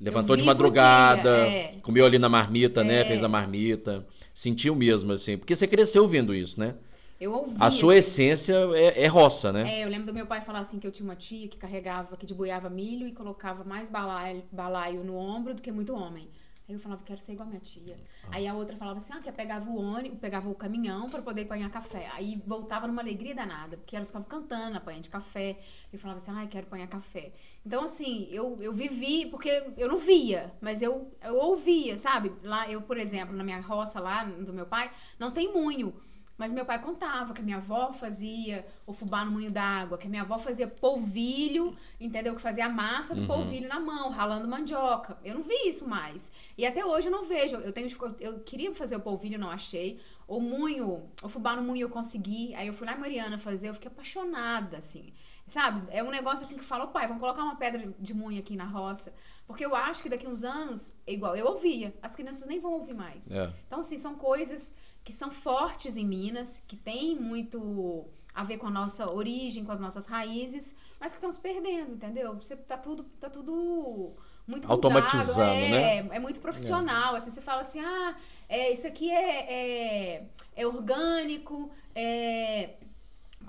[0.00, 1.74] levantou de madrugada, dia, é.
[1.82, 3.02] comeu ali na marmita, né?
[3.02, 3.04] É.
[3.04, 4.04] Fez a marmita.
[4.34, 5.38] Sentiu mesmo, assim.
[5.38, 6.74] Porque você cresceu vendo isso, né?
[7.20, 7.54] Eu ouvi.
[7.60, 7.98] A sua assim.
[8.00, 9.78] essência é, é roça, né?
[9.78, 12.16] É, eu lembro do meu pai falar assim que eu tinha uma tia que carregava,
[12.16, 16.28] que deboiava milho e colocava mais balaio, balaio no ombro do que muito homem.
[16.72, 17.94] Aí eu falava, quero ser igual a minha tia.
[18.30, 21.20] Aí a outra falava assim, ah, que eu pegava o ônibus, pegava o caminhão para
[21.20, 22.08] poder apanhar café.
[22.14, 25.58] Aí voltava numa alegria danada, porque elas ficavam cantando, apanhando de café.
[25.92, 27.32] Eu falava assim, ah, quero apanhar café.
[27.64, 32.32] Então, assim, eu, eu vivi, porque eu não via, mas eu, eu ouvia, sabe?
[32.42, 35.94] Lá, eu, por exemplo, na minha roça lá, do meu pai, não tem munho.
[36.42, 40.08] Mas meu pai contava que a minha avó fazia o fubá no moinho d'água, que
[40.08, 42.34] a minha avó fazia polvilho, entendeu?
[42.34, 43.26] Que fazia a massa do Uhum.
[43.28, 45.16] polvilho na mão, ralando mandioca.
[45.24, 46.32] Eu não vi isso mais.
[46.58, 47.54] E até hoje eu não vejo.
[47.54, 47.88] Eu tenho
[48.18, 50.00] eu queria fazer o polvilho, não achei.
[50.26, 52.52] O munho, o fubá no moinho eu consegui.
[52.56, 55.12] Aí eu fui lá em Mariana fazer, eu fiquei apaixonada, assim.
[55.46, 55.86] Sabe?
[55.90, 58.64] É um negócio assim que fala, pai, vamos colocar uma pedra de munho aqui na
[58.64, 59.14] roça.
[59.46, 62.72] Porque eu acho que daqui uns anos, é igual, eu ouvia, as crianças nem vão
[62.72, 63.30] ouvir mais.
[63.30, 63.48] É.
[63.66, 64.74] Então, assim, são coisas
[65.04, 69.72] que são fortes em Minas, que tem muito a ver com a nossa origem, com
[69.72, 72.34] as nossas raízes, mas que estão se perdendo, entendeu?
[72.36, 74.14] Você tá tudo, tá tudo
[74.46, 76.16] muito mudado, Automatizando, é, né?
[76.16, 78.16] É muito profissional, assim, você fala assim, ah,
[78.48, 80.26] é, isso aqui é, é,
[80.56, 82.76] é orgânico, é...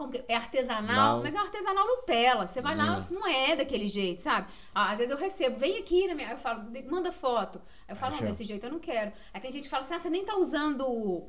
[0.09, 1.23] que- é artesanal, Não.
[1.23, 2.47] mas é um artesanal Nutella.
[2.47, 3.05] Você vai lá, Hum.
[3.11, 4.47] não é daquele jeito, sabe?
[4.73, 6.31] Ah, Às vezes eu recebo, vem aqui na minha.
[6.31, 7.61] Eu falo, "De- manda foto.
[7.87, 9.11] Eu falo, não, desse jeito eu não quero.
[9.33, 11.23] Aí tem gente que fala assim, ah, você nem tá usando.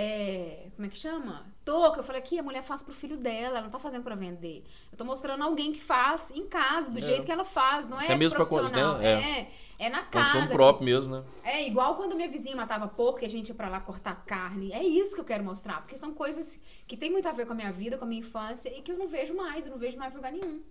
[0.00, 1.44] É, como é que chama?
[1.64, 1.98] Touca.
[2.00, 4.64] Eu falei, aqui a mulher faz pro filho dela, ela não tá fazendo pra vender.
[4.92, 7.00] Eu tô mostrando alguém que faz em casa, do É.
[7.02, 8.98] jeito que ela faz, não é Até mesmo pra coisa, profissional.
[8.98, 9.50] né?
[9.78, 10.24] É, é na casa.
[10.26, 10.52] Consumo assim.
[10.54, 11.24] próprio mesmo, né?
[11.42, 14.72] É igual quando minha vizinha matava porco e a gente ia pra lá cortar carne.
[14.72, 17.52] É isso que eu quero mostrar, porque são coisas que tem muito a ver com
[17.52, 19.78] a minha vida, com a minha infância e que eu não vejo mais, eu não
[19.78, 20.62] vejo mais em lugar nenhum.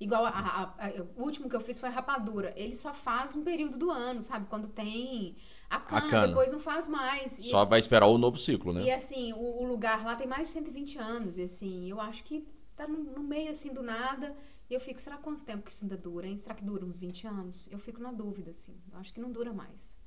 [0.00, 2.54] Igual a- a- a- o último que eu fiz foi rapadura.
[2.56, 4.46] Ele só faz um período do ano, sabe?
[4.48, 5.36] Quando tem
[5.76, 6.28] a cana, cana.
[6.28, 7.38] depois não faz mais.
[7.38, 8.82] E, Só vai esperar o novo ciclo, né?
[8.82, 11.38] e assim, o, o lugar lá tem mais de 120 anos.
[11.38, 12.46] E assim, eu acho que
[12.76, 14.34] tá no, no meio assim do nada.
[14.68, 16.36] E eu fico, será quanto tempo que isso ainda dura, hein?
[16.36, 17.68] Será que dura uns 20 anos?
[17.70, 18.76] Eu fico na dúvida, assim.
[18.92, 19.98] Eu acho que não dura mais.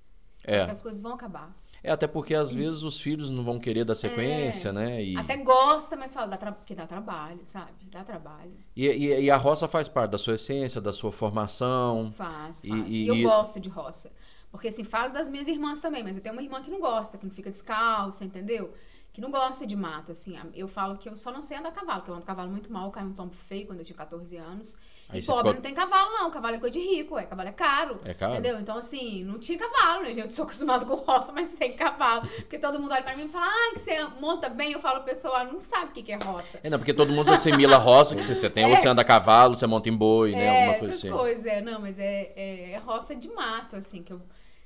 [0.46, 0.66] Acho É.
[0.66, 1.56] que as coisas vão acabar.
[1.82, 5.02] É, até porque às vezes os filhos não vão querer dar sequência, né?
[5.04, 5.20] E, É.
[5.20, 6.52] Até gosta, mas fala dá tra...
[6.52, 7.72] que dá trabalho, sabe?
[7.90, 8.54] Dá trabalho.
[8.76, 12.12] e, e- e a roça faz parte da sua essência, da sua formação.
[12.14, 12.92] Faz, E- faz.
[12.92, 14.12] e- eu gosto de roça.
[14.54, 17.18] Porque assim, faz das minhas irmãs também, mas eu tenho uma irmã que não gosta,
[17.18, 18.72] que não fica descalça, entendeu?
[19.12, 20.36] Que não gosta de mato, assim.
[20.56, 22.50] Eu falo que eu só não sei andar a cavalo, porque eu ando a cavalo
[22.52, 24.76] muito mal, caiu um tombo feio quando eu tinha 14 anos.
[25.10, 26.32] Aí e pobre ficou- não tem cavalo, não.
[26.32, 27.26] Cavalo é coisa de rico, é.
[27.26, 27.98] Cavalo é caro.
[28.06, 28.34] É caro?
[28.34, 28.60] Entendeu?
[28.60, 30.26] Então, assim, não tinha cavalo, né, gente?
[30.26, 32.28] Eu sou acostumada com roça, mas sem cavalo.
[32.28, 34.72] Porque todo mundo olha pra mim e fala, ah, que você monta bem.
[34.72, 36.60] Eu falo, pessoal, não sabe o que que é roça.
[36.64, 39.06] É, não, porque todo mundo assimila a roça, que você, tem, ou você anda a
[39.06, 40.46] cavalo, você monta em boi, né?
[40.46, 41.16] É, Alguma coisa essas assim.
[41.16, 41.62] coisas, é.
[41.62, 44.20] Não, mas é, é, é roça de mato, assim, que eu,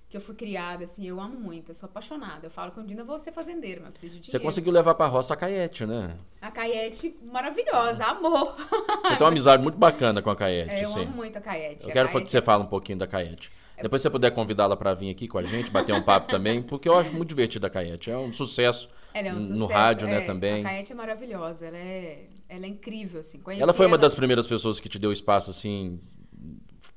[0.10, 1.06] que eu fui criada, assim.
[1.06, 2.48] Eu amo muito, eu sou apaixonada.
[2.48, 4.46] Eu falo que um dia eu vou ser fazendeira, mas eu preciso de Você dinheiro.
[4.46, 6.18] conseguiu levar pra roça a Caete, né?
[6.42, 8.56] A Caiete, maravilhosa, amor.
[8.58, 11.04] Você tem uma amizade muito bacana com a Caete, É, eu sim.
[11.04, 11.84] amo muito a Caiete.
[11.84, 13.52] Eu A quero Caiete que você fale um pouquinho da Caete.
[13.80, 16.90] Depois você puder convidá-la pra vir aqui com a gente, bater um papo também, porque
[16.90, 18.10] eu acho muito divertida a Caete.
[18.10, 18.90] É um sucesso.
[19.14, 20.22] Ela é um no sucesso, rádio, né, é.
[20.22, 20.62] também.
[20.62, 23.40] A Caete é maravilhosa, ela é, ela é incrível, assim.
[23.40, 26.00] Conheci Ela foi uma ela- das primeiras pessoas que te deu espaço, assim,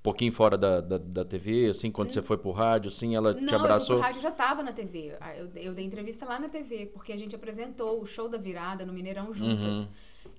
[0.02, 3.40] pouquinho fora da, da, da TV, assim, quando você foi pro rádio, assim, ela te
[3.42, 3.96] Não, eu fui abraçou.
[3.96, 5.16] pro rádio já tava na TV.
[5.20, 8.38] Ah, Eu, eu dei entrevista lá na TV, porque a gente apresentou o show da
[8.38, 9.76] virada no Mineirão juntas.
[9.76, 9.88] Uhum.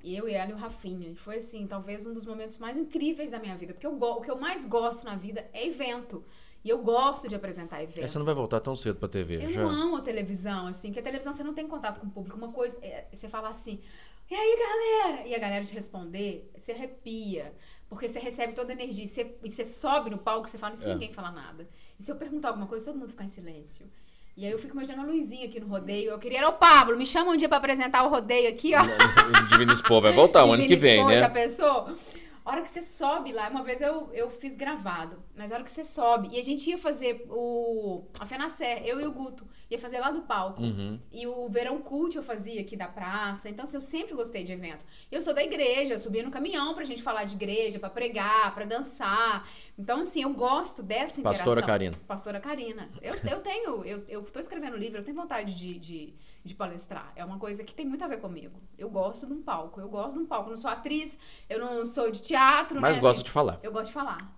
[0.04, 1.10] E eu e ela e o Rafinha.
[1.10, 3.74] E foi assim, talvez um dos momentos mais incríveis da minha vida.
[3.74, 6.24] Porque eu, o que eu mais gosto na vida é evento.
[6.64, 8.04] E eu gosto de apresentar evento.
[8.04, 9.62] É, você não vai voltar tão cedo pra TV, Eu já.
[9.64, 12.38] não amo a televisão, assim, porque a televisão você não tem contato com o público.
[12.38, 13.80] Uma coisa é você falar assim,
[14.30, 15.28] e aí, galera?
[15.28, 17.54] E a galera te responder, você arrepia.
[17.92, 19.04] Porque você recebe toda a energia.
[19.04, 20.94] E você, e você sobe no palco, você fala sem É.
[20.94, 21.68] ninguém falar nada.
[22.00, 23.86] E se eu perguntar alguma coisa, todo mundo ficar em silêncio.
[24.38, 26.10] E aí eu fico imaginando a Luizinha aqui no rodeio.
[26.12, 28.80] Eu queria, era o Pablo, me chama um dia pra apresentar o rodeio aqui, ó.
[29.52, 31.30] Divino Expor vai voltar o ano que vem, Expor, Já né?
[31.30, 31.98] pensou?
[32.44, 35.64] A hora que você sobe lá, uma vez eu, eu fiz gravado, mas a hora
[35.64, 39.48] que você sobe, e a gente ia fazer o a Fenacé, eu e o Guto,
[39.70, 40.62] ia fazer lá do palco.
[40.62, 41.00] Uhum.
[41.12, 44.52] E o Verão Cult eu fazia aqui da praça, então assim, eu sempre gostei de
[44.52, 44.84] evento.
[45.12, 48.54] Eu sou da igreja, eu subia no caminhão pra gente falar de igreja, pra pregar,
[48.56, 49.48] pra dançar.
[49.78, 51.46] Então assim, eu gosto dessa interação.
[51.46, 51.98] Pastora Karina.
[52.08, 52.90] Pastora Karina.
[53.02, 56.14] Eu, eu tenho, eu, eu tô escrevendo livro, eu tenho vontade de, de,
[56.44, 57.12] de palestrar.
[57.16, 58.60] É uma coisa que tem muito a ver comigo.
[58.78, 60.48] Eu gosto de um palco, eu gosto de um palco.
[60.48, 61.20] Eu não sou atriz,
[61.50, 63.02] eu não sou de teatro, Mas né?
[63.02, 63.60] gosta assim, de falar.
[63.62, 64.36] Eu gosto de falar.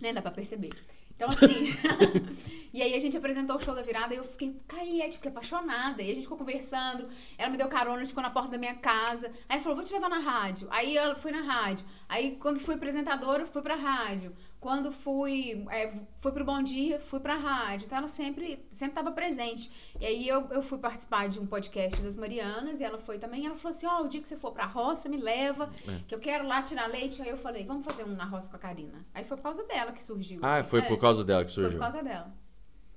[0.00, 0.12] Né?
[0.12, 0.70] Dá pra perceber.
[1.14, 1.48] Então, assim.
[2.72, 5.30] E aí a gente apresentou o show da virada e eu fiquei, caí, aí, fiquei
[5.30, 6.02] apaixonada.
[6.02, 9.26] E a gente ficou conversando, ela me deu carona, ficou na porta da minha casa.
[9.48, 10.68] Aí ela falou, vou te levar na rádio.
[10.70, 11.84] Aí eu fui na rádio.
[12.08, 14.32] Aí quando fui apresentadora, fui pra rádio.
[14.60, 17.86] Quando fui, é, fui pro Bom Dia, fui pra rádio.
[17.86, 19.70] Então ela sempre sempre estava presente.
[19.98, 23.46] E aí eu, eu fui participar de um podcast das Marianas e ela foi também.
[23.46, 26.00] Ela falou assim: Ó, oh, o dia que você for pra roça, me leva, é.
[26.06, 27.22] que eu quero lá tirar leite.
[27.22, 29.06] Aí eu falei: Vamos fazer um na roça com a Karina.
[29.14, 30.40] Aí foi por causa dela que surgiu.
[30.42, 30.68] Ah, assim.
[30.68, 30.82] foi é.
[30.82, 31.70] por causa dela que surgiu.
[31.70, 32.30] Foi por causa dela.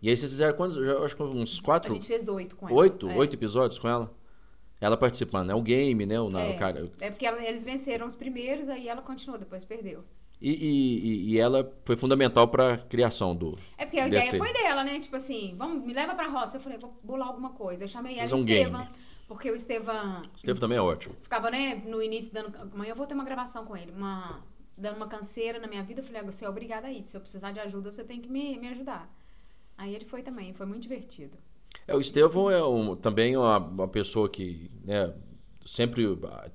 [0.01, 0.76] E aí vocês fizeram quantos?
[0.76, 1.91] Já, acho que uns quatro?
[1.91, 2.78] A gente fez oito com ela.
[2.78, 3.09] Oito?
[3.09, 3.16] É.
[3.16, 4.14] Oito episódios com ela?
[4.82, 5.55] Ela participando, né?
[5.55, 6.20] O game, né?
[6.20, 6.91] O, é, o cara...
[6.99, 10.03] é porque ela, eles venceram os primeiros, aí ela continuou, depois perdeu.
[10.46, 13.58] E, e, e, ela foi fundamental para a criação do.
[13.78, 15.00] É porque a ideia foi dela, né?
[15.00, 16.58] Tipo assim, vamos, me leva pra roça.
[16.58, 17.86] Eu falei, vou bolar alguma coisa.
[17.86, 18.86] Eu chamei ela um Estevam.
[19.26, 20.22] Porque o Estevam.
[20.36, 21.16] Estevam também é ótimo.
[21.22, 22.54] Ficava, né, no início dando.
[22.58, 23.94] Amanhã eu vou ter uma gravação com ele.
[23.94, 24.44] Uma,
[24.78, 26.02] dando uma canseira na minha vida.
[26.02, 27.04] Eu falei, ah, você é obrigada a ir.
[27.04, 29.10] Se eu precisar de ajuda, você tem que me, me ajudar.
[29.78, 31.38] Aí ele foi também, foi muito divertido.
[31.88, 35.14] É, o Estevão é um, também uma, uma pessoa que, né,
[35.66, 36.05] sempre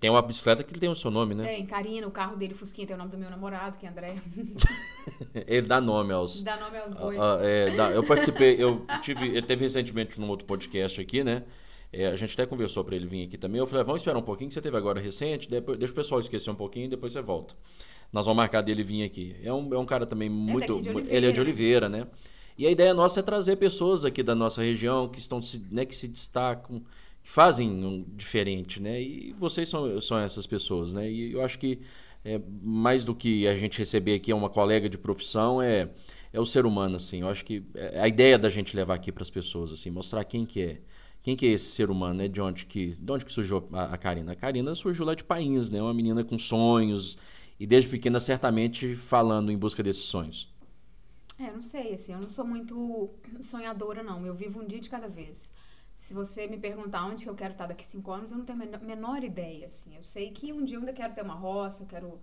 [0.01, 1.45] tem uma bicicleta que tem o seu nome, né?
[1.45, 4.17] Tem, Karina, o carro dele, Fusquinha, tem o nome do meu namorado, que é André.
[5.47, 6.43] ele dá nome aos.
[6.43, 7.19] Dá nome aos bois.
[7.19, 11.45] Uh, é, dá, eu participei, eu tive, ele teve recentemente num outro podcast aqui, né?
[11.93, 13.59] É, a gente até conversou para ele vir aqui também.
[13.59, 15.97] Eu falei, ah, vamos esperar um pouquinho, que você teve agora recente, depois, deixa o
[15.97, 17.55] pessoal esquecer um pouquinho e depois você volta.
[18.13, 19.37] Nós vamos marcar dele vir aqui.
[19.43, 20.79] É um, é um cara também muito.
[20.79, 22.07] É ele é de Oliveira, né?
[22.57, 25.41] E a ideia nossa é trazer pessoas aqui da nossa região que estão
[25.71, 26.83] né, que se destacam
[27.29, 29.03] fazem um diferente, né?
[29.03, 31.11] E vocês são, são essas pessoas, né?
[31.11, 31.79] E eu acho que
[32.25, 35.91] é, mais do que a gente receber aqui uma colega de profissão é,
[36.33, 37.21] é o ser humano, assim.
[37.21, 40.25] Eu acho que é a ideia da gente levar aqui para as pessoas, assim, mostrar
[40.25, 40.81] quem que é.
[41.23, 42.29] Quem que é esse ser humano, né?
[42.29, 44.33] De onde que, de onde que surgiu a, a Karina?
[44.33, 45.83] A Karina surgiu lá de Pains, né?
[45.83, 47.19] Uma menina com sonhos
[47.61, 50.49] e desde pequena certamente falando em busca desses sonhos.
[51.39, 53.11] É, não sei, assim, eu não sou muito
[53.43, 54.25] sonhadora, não.
[54.25, 55.53] Eu vivo um dia de cada vez.
[56.09, 58.79] Se você me perguntar onde eu quero estar daqui cinco anos, eu não tenho a
[58.79, 59.95] menor ideia, assim.
[59.95, 62.19] Eu sei que um dia eu ainda quero ter uma roça, eu quero...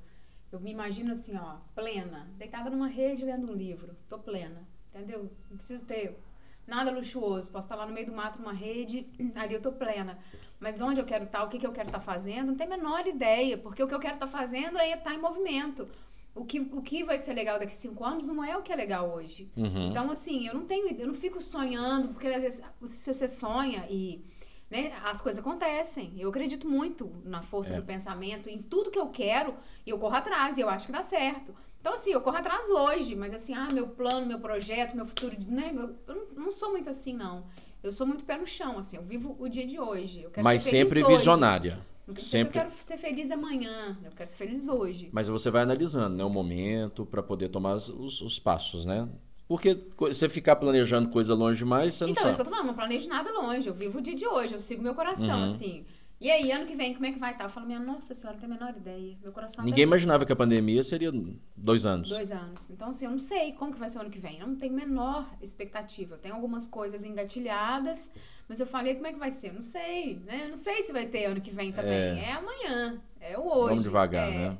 [0.52, 3.96] Eu me imagino assim, ó, plena, deitada numa rede lendo um livro.
[4.10, 5.32] Tô plena, entendeu?
[5.52, 6.20] Não preciso ter
[6.66, 7.52] nada luxuoso.
[7.52, 10.18] Posso estar lá no meio do mato numa rede, ali eu tô plena.
[10.60, 12.78] Mas onde eu quero estar, o que, que eu quero estar fazendo, não tenho a
[12.78, 13.56] menor ideia.
[13.56, 15.88] Porque o que eu quero estar fazendo é estar em movimento
[16.36, 18.72] o que, o que vai ser legal daqui a cinco anos não é o que
[18.72, 19.50] é legal hoje.
[19.56, 19.90] Uhum.
[19.90, 23.88] Então, assim, eu não tenho, eu não fico sonhando, porque às vezes se você sonha
[23.90, 24.22] e
[24.70, 26.14] né, as coisas acontecem.
[26.18, 27.78] Eu acredito muito na força é.
[27.78, 29.56] do pensamento, em tudo que eu quero,
[29.86, 31.56] e eu corro atrás, e eu acho que dá certo.
[31.80, 35.38] Então, assim, eu corro atrás hoje, mas assim, ah, meu plano, meu projeto, meu futuro,
[35.48, 35.72] né?
[35.74, 37.46] Eu, eu não, não sou muito assim, não.
[37.82, 40.28] Eu sou muito pé no chão, assim, eu vivo o dia de hoje.
[40.44, 41.80] mas sempre visionária.
[42.08, 42.60] Não Sempre...
[42.60, 45.10] eu quero ser feliz amanhã, eu quero ser feliz hoje.
[45.12, 49.10] Mas você vai analisando né, o momento para poder tomar os, os, passos, né?
[49.48, 52.22] Porque você ficar planejando coisa longe demais, você então, não sabe.
[52.22, 53.68] Então, isso que eu tô falando, não planejo nada longe.
[53.68, 55.46] Eu vivo o dia de hoje, eu sigo meu coração, uhum.
[55.46, 55.86] assim.
[56.20, 57.44] E aí, ano que vem, como é que vai estar?
[57.44, 59.18] Eu falo, minha nossa senhora, não tenho a menor ideia.
[59.22, 59.88] Meu coração Ninguém tá...
[59.88, 61.12] imaginava que a pandemia seria
[61.56, 62.10] dois anos.
[62.10, 62.70] Dois anos.
[62.70, 64.40] Então, assim, eu não sei como que vai ser o ano que vem.
[64.40, 66.16] Eu não tenho a menor expectativa.
[66.16, 68.12] Eu tenho algumas coisas engatilhadas,
[68.48, 69.50] mas eu falei, como é que vai ser?
[69.50, 70.46] Eu não sei, né?
[70.46, 71.92] Eu não sei se vai ter ano que vem também.
[71.92, 73.70] É, é amanhã, é o hoje.
[73.70, 74.38] Vamos devagar, é.
[74.38, 74.58] né?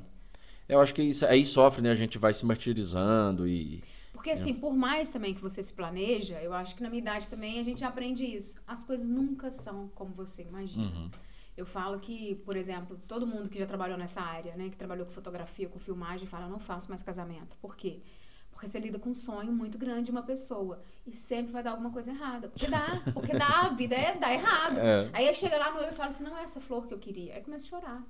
[0.68, 1.90] Eu acho que isso, aí sofre, né?
[1.90, 3.82] A gente vai se martirizando e...
[4.12, 7.28] Porque, assim, por mais também que você se planeja, eu acho que na minha idade
[7.28, 8.60] também a gente aprende isso.
[8.66, 10.86] As coisas nunca são como você imagina.
[10.86, 11.10] Uhum.
[11.56, 15.06] Eu falo que, por exemplo, todo mundo que já trabalhou nessa área, né, que trabalhou
[15.06, 17.56] com fotografia, com filmagem, fala: eu não faço mais casamento.
[17.56, 18.02] Por quê?
[18.50, 21.72] Porque você lida com um sonho muito grande de uma pessoa e sempre vai dar
[21.72, 22.48] alguma coisa errada.
[22.48, 24.78] Porque dá, porque dá, a vida é dá errado.
[24.78, 25.10] É.
[25.12, 27.34] Aí chega lá no eu e fala assim: não é essa flor que eu queria.
[27.34, 28.04] Aí começa a chorar.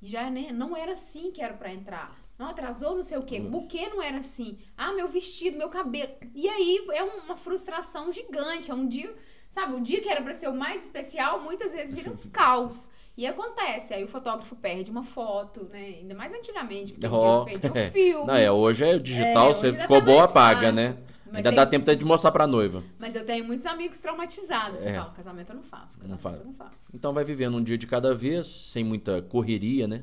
[0.00, 2.16] E já né, não era assim que era para entrar.
[2.36, 3.40] Não atrasou, não sei o quê.
[3.40, 4.58] O buquê não era assim.
[4.76, 6.12] Ah, meu vestido, meu cabelo.
[6.34, 8.70] E aí é uma frustração gigante.
[8.70, 9.14] É um dia
[9.52, 12.90] Sabe, o dia que era para ser o mais especial, muitas vezes vira um caos.
[13.14, 15.96] E acontece, aí o fotógrafo perde uma foto, né?
[16.00, 18.26] Ainda mais antigamente, que perdia, perdia um filme.
[18.28, 20.96] Não, é, hoje é digital, é, você ficou tá boa, apaga, né?
[21.26, 21.56] Mas Ainda tem...
[21.56, 22.82] dá tempo de mostrar pra noiva.
[22.98, 24.86] Mas eu tenho muitos amigos traumatizados.
[24.86, 24.94] É.
[24.94, 25.98] fala, casamento eu não faço.
[25.98, 26.90] Não eu não faço.
[26.94, 30.02] Então vai vivendo um dia de cada vez, sem muita correria, né?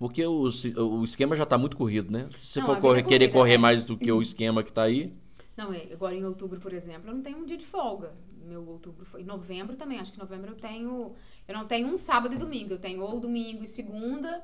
[0.00, 2.28] Porque o, o esquema já tá muito corrido, né?
[2.32, 3.58] Se você não, for correr, querer correr né?
[3.58, 5.14] mais do que o esquema que tá aí.
[5.56, 8.12] Não, é, agora em outubro, por exemplo, eu não tenho um dia de folga
[8.44, 9.22] meu outubro foi.
[9.22, 11.14] Novembro também, acho que novembro eu tenho.
[11.46, 14.42] Eu não tenho um sábado e domingo, eu tenho ou domingo e segunda.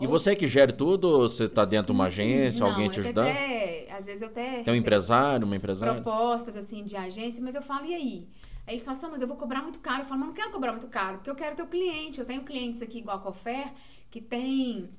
[0.00, 0.10] E ou...
[0.10, 3.28] você que gere tudo ou você está dentro de uma agência, não, alguém te ajudando?
[3.28, 4.62] Até, às vezes eu até.
[4.62, 6.00] Tem um empresário, uma empresária?
[6.00, 8.28] Propostas assim de agência, mas eu falo, e aí?
[8.66, 10.02] Aí eles falam assim, mas eu vou cobrar muito caro.
[10.02, 12.18] Eu falo, mas não quero cobrar muito caro, porque eu quero ter o cliente.
[12.18, 13.72] Eu tenho clientes aqui igual a Cofer,
[14.10, 14.90] que tem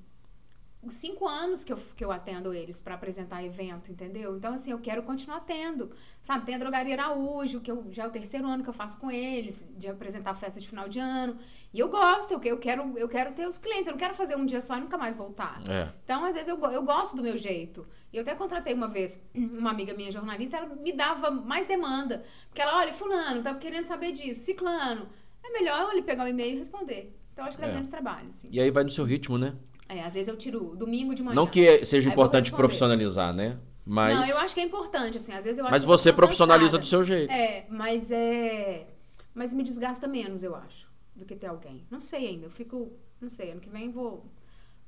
[0.89, 4.35] cinco anos que eu, que eu atendo eles para apresentar evento, entendeu?
[4.37, 5.91] Então, assim, eu quero continuar tendo.
[6.21, 8.99] Sabe, tem a Drogaria Araújo, que eu, já é o terceiro ano que eu faço
[8.99, 11.37] com eles, de apresentar festa de final de ano.
[11.73, 14.35] E eu gosto, eu, eu, quero, eu quero ter os clientes, eu não quero fazer
[14.35, 15.61] um dia só e nunca mais voltar.
[15.67, 15.91] É.
[16.03, 17.85] Então, às vezes, eu, eu gosto do meu jeito.
[18.13, 22.23] E eu até contratei uma vez uma amiga minha jornalista, ela me dava mais demanda.
[22.47, 25.07] Porque ela, olha, fulano, tá querendo saber disso, ciclano.
[25.43, 27.15] É melhor eu ele pegar o e-mail e responder.
[27.33, 27.73] Então, acho que dá É.
[27.73, 28.47] menos trabalho, assim.
[28.49, 29.55] E aí vai no seu ritmo, né?
[29.87, 31.35] É, às vezes eu tiro domingo de manhã.
[31.35, 33.57] Não que seja importante profissionalizar, né?
[33.85, 35.31] Mas, Não, eu acho que é importante, assim.
[35.31, 36.81] Às vezes eu acho mas você profissionaliza cansada.
[36.81, 37.31] do seu jeito.
[37.31, 38.87] É, mas é.
[39.33, 41.85] Mas me desgasta menos, eu acho, do que ter alguém.
[41.91, 42.47] Não sei ainda.
[42.47, 42.91] Eu fico.
[43.21, 44.25] Não sei, ano que vem vou.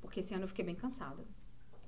[0.02, 1.24] Porque esse ano eu fiquei bem cansada.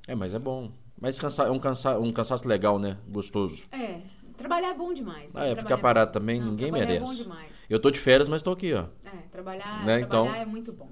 [0.07, 0.71] É, mas é bom.
[0.99, 2.97] Mas cansa, é um, cansa, um cansaço legal, né?
[3.07, 3.65] Gostoso.
[3.71, 4.01] É,
[4.37, 5.33] trabalhar é bom demais.
[5.33, 5.41] né?
[5.41, 6.19] Ah, é, Trabalhar ficar parado bom.
[6.19, 7.11] também, Não, ninguém trabalhar merece.
[7.11, 7.51] É bom demais.
[7.69, 8.85] Eu tô de férias, mas tô aqui, ó.
[9.05, 10.89] É, trabalhar, Né, então- trabalhar é muito bom.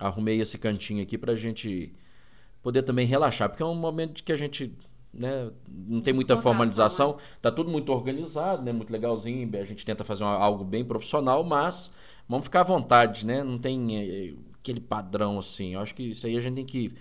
[0.00, 1.92] Arrumei esse cantinho aqui pra gente
[2.62, 4.72] poder também relaxar, porque é um momento que a gente
[5.12, 10.04] né, não tem muita formalização, tá tudo muito organizado, né, muito legalzinho, a gente tenta
[10.04, 11.92] fazer uma- algo bem profissional, mas
[12.28, 13.42] vamos ficar à vontade, né?
[13.42, 15.74] Não tem eh, aquele padrão assim.
[15.74, 16.92] Eu acho que isso aí a gente tem que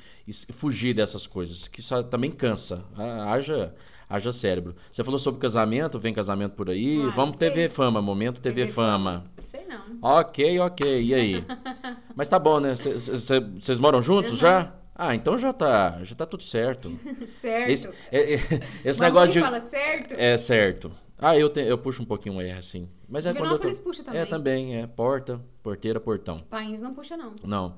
[0.53, 2.83] fugir dessas coisas, que isso também cansa.
[2.97, 3.75] Ah, Haja,
[4.09, 4.75] haja cérebro.
[4.91, 7.01] Você falou sobre casamento, vem casamento por aí.
[7.03, 7.49] Ah, vamos não sei.
[7.51, 9.23] TV Fama, momento TV, Fama.
[9.41, 9.79] Sei não.
[10.01, 11.03] Ok, ok.
[11.03, 11.45] E aí?
[12.15, 12.73] Mas tá bom, né?
[12.75, 14.37] Vocês moram juntos Uhum.
[14.37, 14.73] já?
[14.95, 16.91] Ah, então já tá, já tá tudo certo.
[17.29, 17.69] Certo.
[17.71, 18.39] Esse, é- é-
[18.83, 19.39] esse negócio de.
[19.39, 20.13] fala certo.
[20.13, 20.91] É certo.
[21.17, 22.89] Ah, eu, te- eu puxo um pouquinho o R, assim.
[23.07, 23.69] Mas é quando eu tô.
[23.81, 24.21] Puxa também.
[24.21, 24.87] É, também, é.
[24.87, 26.35] Porta, porteira, portão.
[26.49, 27.33] País não puxa, não.
[27.45, 27.77] Não.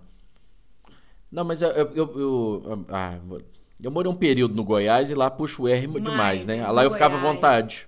[1.32, 1.70] Não, mas eu.
[1.70, 3.20] eu, eu, eu- ah,
[3.82, 6.58] eu morei um período no Goiás e lá puxo o R Mais, demais, né?
[6.58, 6.72] né?
[6.72, 7.88] Lá eu ficava à vontade.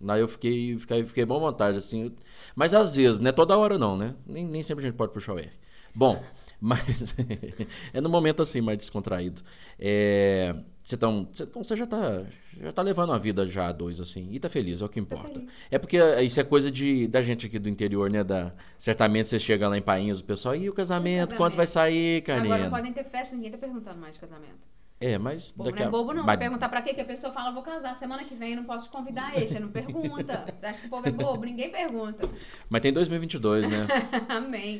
[0.00, 2.12] Lá eu fiquei, fiquei, fiquei bom à vontade, assim.
[2.54, 4.14] Mas às vezes, não é toda hora não, né?
[4.26, 5.50] Nem, nem sempre a gente pode puxar o R.
[5.94, 6.22] Bom,
[6.60, 7.14] mas
[7.92, 9.42] é no momento assim, mais descontraído.
[9.78, 12.24] É, você, tão, você, então você já tá,
[12.58, 14.98] já tá levando a vida já a dois, assim, e tá feliz, é o que
[14.98, 15.34] importa.
[15.34, 15.52] feliz.
[15.70, 18.24] É porque isso é coisa de, da gente aqui do interior, né?
[18.24, 21.36] Da, certamente você chega lá em Painhos, o pessoal, e o casamento, casamento?
[21.36, 22.54] quanto vai sair, Karina?
[22.54, 24.79] Agora não podem ter festa, ninguém tá perguntando mais de casamento.
[25.00, 26.24] É, mas Bobo daqui não é bobo, não.
[26.24, 28.64] mas- Perguntar pra quê que a pessoa fala, vou casar semana que vem, eu não
[28.64, 29.46] posso te convidar aí.
[29.46, 30.44] Você não pergunta.
[30.54, 31.42] Você acha que o povo é bobo?
[31.44, 32.28] Ninguém pergunta.
[32.68, 33.86] mas tem 2022, né?
[34.28, 34.78] Amém.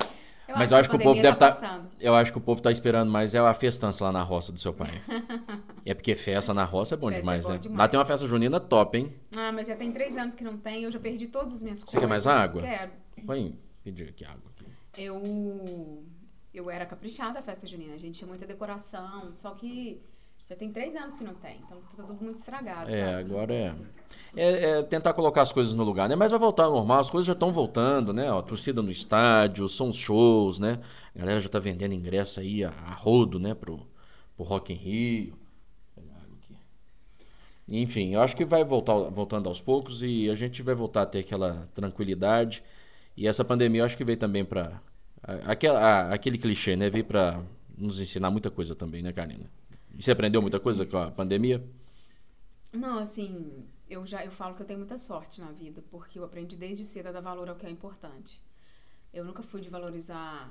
[0.55, 1.61] Mas eu acho que o a povo deve tá estar.
[1.69, 1.89] passando.
[2.01, 4.59] eu acho que o povo tá esperando mais é a festança lá na roça do
[4.59, 4.91] seu pai.
[5.87, 7.59] é porque festa na roça é bom Festa é demais, bom né?
[7.59, 7.79] demais.
[7.79, 9.15] Lá tem uma festa junina top, hein?
[9.37, 11.79] Ah, mas já tem três anos que não tem, eu já perdi todas as minhas
[11.79, 11.93] coisas.
[11.93, 12.63] Você quer mais água?
[12.63, 12.91] Quero.
[13.25, 14.67] Põe, pedir aqui água aqui.
[14.99, 16.03] Eu,
[16.53, 20.03] eu era caprichada a festa junina, a gente tinha muita decoração, só que
[20.51, 23.31] já tem três anos que não tem, então tá tudo muito estragado, É, sabe?
[23.33, 23.77] agora é,
[24.37, 24.71] é.
[24.79, 26.17] é tentar colocar as coisas no lugar, né?
[26.17, 28.33] Mas vai voltar ao normal, as coisas já estão voltando, né?
[28.33, 30.81] Ó, torcida no estádio, são os shows, né?
[31.15, 33.55] A galera já tá vendendo ingresso aí a, a rodo, né?
[33.55, 33.87] Pro,
[34.37, 35.39] pro Rock in Rio.
[37.69, 41.07] Enfim, eu acho que vai voltar, voltando aos poucos e a gente vai voltar a
[41.07, 42.65] ter aquela tranquilidade.
[43.17, 44.81] E essa pandemia eu acho que veio também pra.
[45.23, 46.91] a- Aquela, a- aquele clichê, né?
[46.91, 47.41] Veio pra
[47.79, 49.49] nos ensinar muita coisa também, né, Karina?
[50.01, 51.63] E você aprendeu muita coisa com a pandemia?
[52.73, 56.25] Não, assim, eu já eu falo que eu tenho muita sorte na vida, porque eu
[56.25, 58.41] aprendi desde cedo a dar valor ao que é importante.
[59.13, 60.51] Eu nunca fui de valorizar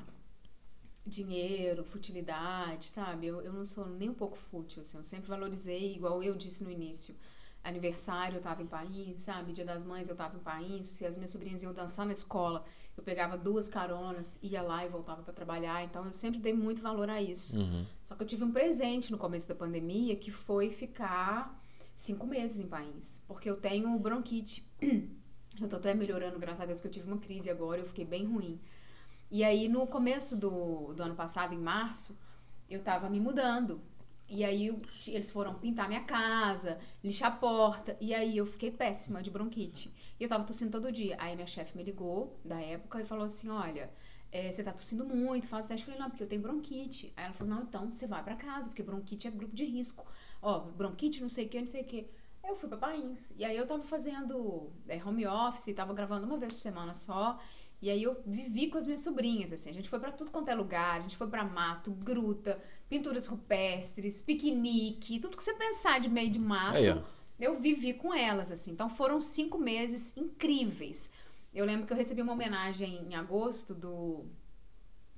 [1.04, 3.26] dinheiro, futilidade, sabe?
[3.26, 4.98] Eu, eu não sou nem um pouco fútil, assim.
[4.98, 7.16] Eu sempre valorizei, igual eu disse no início.
[7.64, 9.52] Aniversário eu tava em país, sabe?
[9.52, 10.86] Dia das mães eu tava em país.
[10.86, 12.64] Se as minhas sobrinhas iam dançar na escola,
[13.00, 15.84] eu pegava duas caronas, ia lá e voltava para trabalhar.
[15.84, 17.58] Então eu sempre dei muito valor a isso.
[17.58, 17.86] Uhum.
[18.04, 21.60] Só que eu tive um presente no começo da pandemia que foi ficar
[21.96, 23.24] cinco meses em país.
[23.28, 24.66] Porque eu tenho bronquite.
[25.60, 28.06] Eu tô até melhorando, graças a Deus, que eu tive uma crise agora, eu fiquei
[28.06, 28.58] bem ruim.
[29.30, 32.18] E aí, no começo do, do ano passado, em março,
[32.70, 33.82] eu tava me mudando.
[34.30, 37.98] E aí, eu- eles foram pintar minha casa, lixar a porta.
[38.00, 39.92] E aí, eu fiquei péssima de bronquite.
[40.20, 41.16] E eu tava tossindo todo dia.
[41.20, 43.90] Aí, minha chefe me ligou, da época, e falou assim, olha...
[44.32, 45.84] é, você tá tossindo muito, faz o teste.
[45.84, 47.12] Eu falei, não, porque eu tenho bronquite.
[47.18, 50.06] Aí ela falou, não, então você vai pra casa, porque bronquite é grupo de risco.
[50.42, 52.08] Ó, bronquite, não sei o que, não sei o que.
[52.48, 53.34] Eu fui pra Pains.
[53.38, 57.40] E aí eu tava fazendo é, home office, tava gravando uma vez por semana só.
[57.82, 59.70] E aí eu vivi com as minhas sobrinhas, assim.
[59.70, 63.26] A gente foi pra tudo quanto é lugar, a gente foi pra mato, gruta, pinturas
[63.26, 66.78] rupestres, piquenique, tudo que você pensar de meio de mato.
[66.78, 67.02] Aí, ó.
[67.40, 68.72] Eu vivi com elas, assim.
[68.72, 71.10] Então foram cinco meses incríveis.
[71.54, 74.26] Eu lembro que eu recebi uma homenagem em agosto do,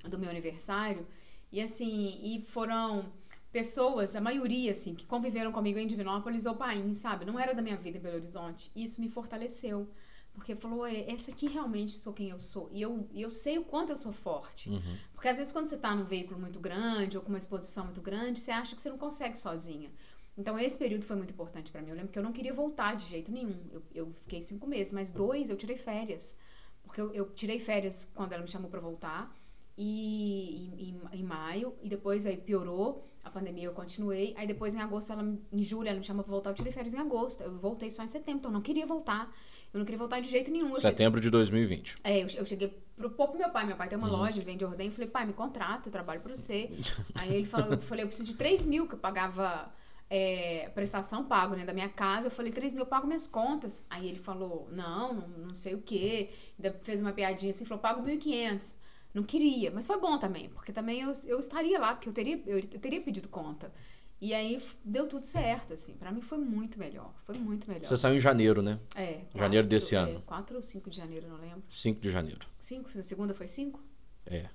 [0.04, 1.06] do meu aniversário.
[1.52, 3.12] E assim, e foram
[3.52, 7.26] pessoas, a maioria, assim, que conviveram comigo em Divinópolis ou Paim, sabe?
[7.26, 8.72] Não era da minha vida em Belo Horizonte.
[8.76, 9.90] E isso me fortaleceu.
[10.34, 12.70] Porque falou, essa aqui realmente sou quem eu sou.
[12.72, 14.70] E eu, eu sei o quanto eu sou forte.
[14.70, 14.98] Uhum.
[15.14, 18.00] Porque às vezes quando você tá num veículo muito grande ou com uma exposição muito
[18.00, 19.92] grande, você acha que você não consegue sozinha.
[20.38, 21.90] Então esse período foi muito importante para mim.
[21.90, 23.60] Eu lembro que eu não queria voltar de jeito nenhum.
[23.72, 26.38] Eu, eu fiquei cinco meses, mas dois eu tirei férias.
[26.84, 29.36] Porque eu, eu tirei férias quando ela me chamou para voltar.
[29.78, 34.34] E em, em, maio, e depois aí piorou a pandemia, eu continuei.
[34.38, 36.94] Aí depois em agosto, ela, em julho, ela me chamou pra voltar, eu tirei férias
[36.94, 37.42] em agosto.
[37.42, 39.34] Eu voltei só em setembro, então eu não queria voltar.
[39.74, 40.76] Eu não queria voltar de jeito nenhum.
[40.76, 41.22] Setembro cheguei...
[41.22, 41.96] de 2020.
[42.04, 43.66] É, eu, eu cheguei pro pouco meu pai.
[43.66, 44.18] Meu pai tem uma uhum.
[44.18, 44.88] loja, ele vende ordem.
[44.88, 46.70] Eu falei, pai, me contrata, eu trabalho pra você.
[47.16, 49.72] aí ele falou, eu falei, eu preciso de 3 mil, que eu pagava
[50.14, 52.28] é, prestação pago, né, da minha casa.
[52.28, 53.86] Eu falei, 3 mil, eu pago minhas contas.
[53.90, 56.32] Aí ele falou, não, não, não sei o quê.
[56.60, 58.76] Ainda fez uma piadinha assim, falou, pago 1.500.
[59.14, 62.42] Não queria, mas foi bom também, porque também eu, eu estaria lá, porque eu teria,
[62.46, 63.72] eu, eu teria pedido conta.
[64.20, 65.94] E aí deu tudo certo, assim.
[65.94, 67.14] Pra mim foi muito melhor.
[67.26, 67.86] Foi muito melhor.
[67.86, 68.80] Você saiu em janeiro, né?
[68.96, 69.14] É.
[69.14, 70.22] Quatro, janeiro desse é, ano.
[70.22, 71.64] 4 ou 5 de janeiro, não lembro.
[71.70, 72.48] 5 de janeiro.
[72.60, 73.00] 5?
[73.00, 73.82] A segunda foi 5?
[74.26, 74.48] É.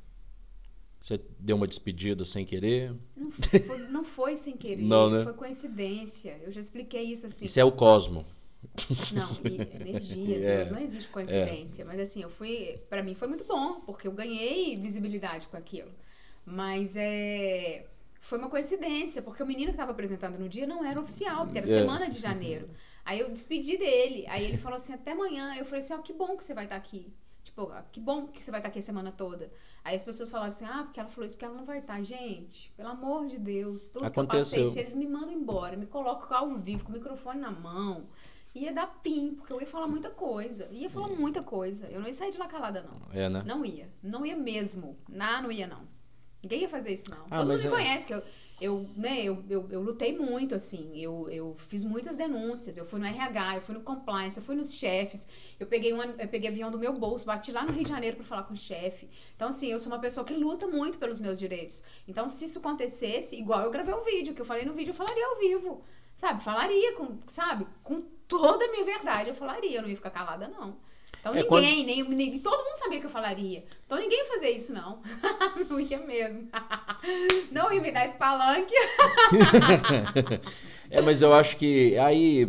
[1.00, 2.94] Você deu uma despedida sem querer?
[3.16, 4.82] Não foi, não foi sem querer.
[4.82, 5.22] não, né?
[5.22, 6.40] Foi coincidência.
[6.42, 7.44] Eu já expliquei isso assim.
[7.44, 8.24] Isso é o cosmo.
[9.12, 9.38] Não,
[9.80, 11.82] energia, é, Deus, não existe coincidência.
[11.82, 11.84] É.
[11.84, 12.80] Mas assim, eu fui.
[12.88, 15.90] para mim foi muito bom, porque eu ganhei visibilidade com aquilo.
[16.44, 17.86] Mas é.
[18.20, 21.58] Foi uma coincidência, porque o menino que estava apresentando no dia não era oficial, porque
[21.58, 21.78] era é.
[21.78, 22.68] semana de janeiro.
[23.04, 24.26] Aí eu despedi dele.
[24.26, 25.54] Aí ele falou assim: até amanhã.
[25.56, 27.12] Eu falei assim: ó, oh, que bom que você vai estar tá aqui.
[27.56, 29.50] Tipo, que bom que você vai estar aqui a semana toda.
[29.82, 32.02] Aí as pessoas falaram assim: ah, porque ela falou isso, porque ela não vai estar.
[32.02, 34.26] Gente, pelo amor de Deus, tudo Aconteceu.
[34.26, 37.40] que eu passei, se eles me mandam embora, me colocam ao vivo, com o microfone
[37.40, 38.04] na mão,
[38.54, 40.68] ia dar pim, porque eu ia falar muita coisa.
[40.70, 41.16] Ia falar é.
[41.16, 41.86] muita coisa.
[41.86, 43.18] Eu não ia sair de lá calada, não.
[43.18, 43.42] É, né?
[43.46, 43.88] Não ia.
[44.02, 44.98] Não ia mesmo.
[45.08, 45.88] Não, não ia, não.
[46.42, 47.24] Ninguém ia fazer isso, não.
[47.30, 47.70] Ah, Todo mundo me é...
[47.70, 48.22] conhece, que eu,
[48.58, 50.98] eu, né, eu, eu, eu, lutei muito, assim.
[50.98, 52.78] Eu, eu fiz muitas denúncias.
[52.78, 55.28] Eu fui no RH, eu fui no compliance, eu fui nos chefes.
[55.60, 58.16] Eu peguei, um, eu peguei avião do meu bolso, bati lá no Rio de Janeiro
[58.16, 59.10] para falar com o chefe.
[59.34, 61.84] Então, assim, eu sou uma pessoa que luta muito pelos meus direitos.
[62.08, 64.90] Então, se isso acontecesse, igual eu gravei o um vídeo, que eu falei no vídeo,
[64.90, 65.84] eu falaria ao vivo.
[66.14, 66.42] Sabe?
[66.42, 67.66] Falaria com, sabe?
[67.82, 69.76] Com toda a minha verdade, eu falaria.
[69.76, 70.78] Eu não ia ficar calada, não.
[71.26, 72.14] Então é, ninguém, quando...
[72.14, 73.64] nem, nem, todo mundo sabia que eu falaria.
[73.84, 75.00] Então ninguém ia fazer isso, não.
[75.68, 76.48] não ia mesmo.
[77.50, 78.74] não ia me dar esse palanque.
[80.88, 82.48] é, mas eu acho que aí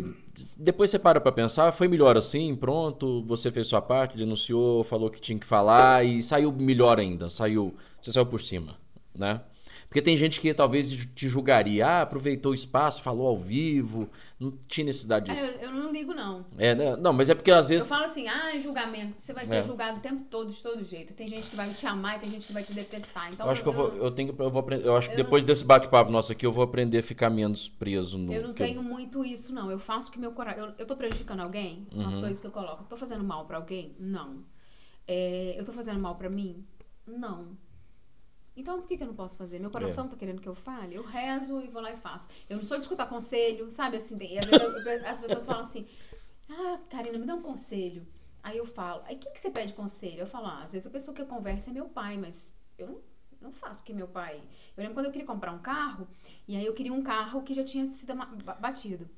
[0.56, 5.10] depois você para pra pensar, foi melhor assim, pronto, você fez sua parte, denunciou, falou
[5.10, 8.76] que tinha que falar e saiu melhor ainda, saiu, você saiu por cima,
[9.12, 9.40] né?
[9.88, 14.06] Porque tem gente que talvez te julgaria, ah, aproveitou o espaço, falou ao vivo,
[14.38, 15.42] não tinha necessidade disso.
[15.42, 16.44] É, eu, eu, não ligo, não.
[16.58, 16.94] É, né?
[16.96, 17.84] Não, mas é porque às vezes.
[17.84, 19.62] Eu falo assim, ah, julgamento, você vai ser é.
[19.62, 21.14] julgado o tempo todo, de todo jeito.
[21.14, 23.32] Tem gente que vai te amar e tem gente que vai te detestar.
[23.32, 25.16] Então, eu acho eu, que eu, vou, eu tenho eu vou aprender, eu acho que
[25.16, 28.30] depois desse bate-papo nosso aqui, eu vou aprender a ficar menos preso no.
[28.30, 29.70] Eu não tenho muito isso, não.
[29.70, 30.66] Eu faço que meu coração.
[30.66, 31.86] Eu, eu tô prejudicando alguém?
[31.92, 32.08] São uhum.
[32.08, 32.82] as coisas que eu coloco.
[32.82, 33.96] Eu tô fazendo mal para alguém?
[33.98, 34.44] Não.
[35.06, 36.62] É, eu tô fazendo mal para mim?
[37.06, 37.56] Não.
[38.58, 39.60] Então, por que, que eu não posso fazer?
[39.60, 40.08] Meu coração é.
[40.08, 40.96] tá querendo que eu fale?
[40.96, 42.28] Eu rezo e vou lá e faço.
[42.50, 43.98] Eu não sou de escutar conselho, sabe?
[43.98, 44.46] Assim, às
[44.84, 45.86] vezes as pessoas falam assim:
[46.50, 48.04] Ah, Karina, me dá um conselho.
[48.42, 50.20] Aí eu falo: Aí, o que, você pede conselho?
[50.20, 52.88] Eu falo: ah, Às vezes a pessoa que eu converso é meu pai, mas eu
[52.88, 53.00] não,
[53.40, 54.42] não faço o que meu pai.
[54.76, 56.08] Eu lembro quando eu queria comprar um carro,
[56.48, 58.12] e aí eu queria um carro que já tinha sido
[58.58, 59.08] batido.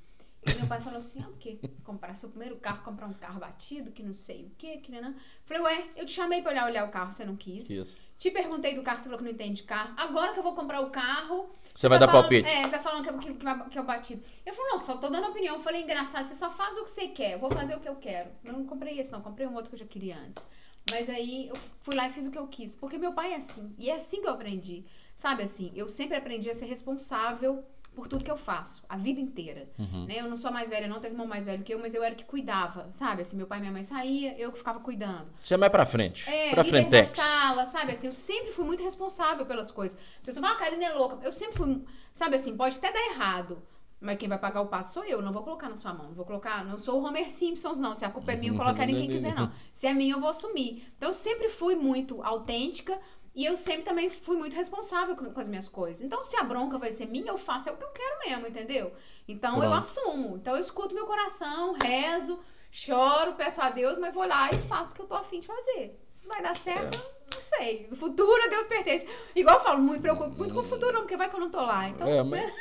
[0.47, 1.59] E meu pai falou assim: ah, o quê?
[1.82, 5.14] Comprar seu primeiro carro, comprar um carro batido, que não sei o quê, que não.
[5.45, 7.70] Falei, ué, eu te chamei pra olhar, olhar o carro, você não quis.
[7.70, 7.97] Isso.
[8.20, 9.94] Te perguntei do carro, você falou que não entende de carro.
[9.96, 11.48] Agora que eu vou comprar o carro.
[11.74, 12.50] Você vai tá dar falando, palpite.
[12.50, 14.22] É, tá falando que, que, que, que é o batido.
[14.44, 15.56] Eu falei, não, só tô dando opinião.
[15.56, 17.32] Eu falei, engraçado, você só faz o que você quer.
[17.32, 18.28] Eu vou fazer o que eu quero.
[18.44, 20.44] Eu não comprei esse, não, comprei um outro que eu já queria antes.
[20.90, 22.76] Mas aí eu fui lá e fiz o que eu quis.
[22.76, 23.74] Porque meu pai é assim.
[23.78, 24.84] E é assim que eu aprendi.
[25.14, 27.64] Sabe assim, eu sempre aprendi a ser responsável
[28.01, 29.68] por tudo que eu faço, a vida inteira.
[29.78, 30.07] Uhum.
[30.07, 30.20] Né?
[30.20, 32.14] Eu não sou mais velha, não tenho irmão mais velho que eu, mas eu era
[32.14, 33.20] que cuidava, sabe?
[33.20, 35.30] Assim, meu pai e minha mãe saía, eu que ficava cuidando.
[35.38, 36.26] Você é mais pra frente.
[36.30, 37.92] É, pra frente da sala, sabe?
[37.92, 39.98] Assim, eu sempre fui muito responsável pelas coisas.
[40.18, 41.18] As pessoas falam, ah, a Karine é louca.
[41.22, 43.62] Eu sempre fui, sabe assim, pode até dar errado.
[44.01, 46.07] Mas quem vai pagar o pato sou eu, não vou colocar na sua mão.
[46.07, 47.94] Não vou colocar, não sou o Homer Simpsons, não.
[47.94, 49.53] Se a culpa é minha, eu colocaria quem quiser, não.
[49.70, 50.90] Se é minha, eu vou assumir.
[50.96, 52.98] Então, eu sempre fui muito autêntica,
[53.35, 56.03] e eu sempre também fui muito responsável com, com, as minhas coisas.
[56.03, 58.47] Então, se a bronca vai ser minha, eu faço é o que eu quero mesmo,
[58.47, 58.93] entendeu?
[59.28, 59.66] Então, Pronto.
[59.66, 60.37] eu assumo.
[60.37, 64.93] Então, eu escuto meu coração, rezo, choro, peço a Deus, mas vou lá e faço
[64.93, 65.99] o que eu tô afim de fazer.
[66.12, 67.19] Se vai dar certo, é.
[67.33, 67.89] Não sei.
[67.91, 69.07] O futuro a Deus pertence.
[69.35, 71.51] Igual eu falo, muito preocupo muito com o futuro, não, porque vai que eu não
[71.51, 71.89] tô lá.
[71.89, 72.55] Então, é, mas...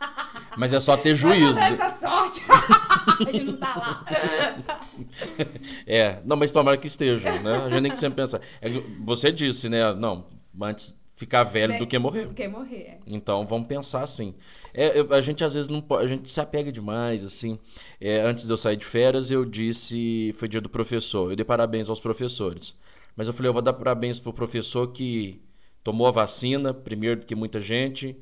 [0.56, 1.58] mas é só ter juízo.
[1.58, 2.42] essa sorte
[3.32, 4.04] de não tá lá.
[5.86, 7.56] é, não, mas tomara que esteja, né?
[7.64, 8.40] A gente tem que sempre pensar.
[8.60, 8.68] É,
[9.00, 9.92] você disse, né?
[9.94, 10.26] Não,
[10.60, 12.26] antes ficar velho Ve- do que morrer.
[12.26, 12.76] Do que morrer.
[12.76, 12.98] é.
[13.06, 14.34] Então vamos pensar assim.
[14.72, 17.58] É, eu- a gente às vezes não pode, a gente se apega demais assim.
[18.00, 21.30] É, antes de eu sair de férias, eu disse, foi dia do professor.
[21.30, 22.74] Eu dei parabéns aos professores.
[23.16, 25.40] Mas eu falei, eu vou dar parabéns pro professor que
[25.82, 28.16] tomou a vacina primeiro do que muita gente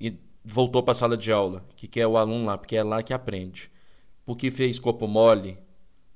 [0.00, 3.02] e voltou para a sala de aula, que quer o aluno lá, porque é lá
[3.02, 3.70] que aprende.
[4.24, 5.58] Porque fez corpo mole,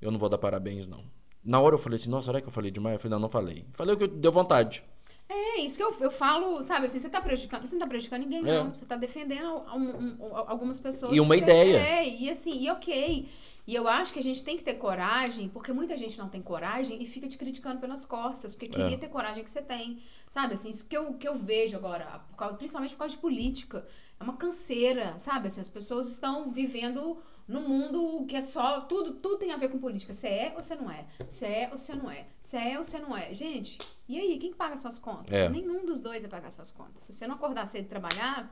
[0.01, 1.05] eu não vou dar parabéns não.
[1.45, 2.95] Na hora eu falei assim, nossa, será que eu falei demais?
[2.95, 3.65] Eu falei, não, não falei.
[3.73, 4.83] Falei o que deu vontade.
[5.31, 8.23] É isso que eu, eu falo, sabe assim, você tá prejudicando, você não tá prejudicando
[8.23, 8.43] ninguém, É.
[8.63, 8.75] não.
[8.75, 11.15] Você tá defendendo um- um- algumas pessoas.
[11.15, 11.77] E uma ideia.
[11.77, 13.29] É, e assim, e ok.
[13.69, 16.41] E eu acho que a gente tem que ter coragem, porque muita gente não tem
[16.41, 18.99] coragem e fica te criticando pelas costas, porque queria É.
[18.99, 20.01] ter coragem que você tem.
[20.27, 23.21] Sabe, assim, isso que eu, que eu vejo agora, por causa- principalmente por causa de
[23.21, 23.87] política,
[24.19, 25.49] é uma canseira, sabe?
[25.49, 28.81] Assim, as pessoas estão vivendo num mundo que é só.
[28.81, 30.15] Tudo, tudo tem a ver com política.
[30.15, 31.05] Você é ou você não é?
[31.31, 32.27] Você é ou você não é?
[32.41, 33.35] Você é ou você não é?
[33.35, 35.31] Gente, e aí, quem que paga suas contas?
[35.39, 35.47] É.
[35.51, 37.03] Nenhum dos dois vai pagar suas contas.
[37.03, 38.51] Se você não acordar cedo e trabalhar.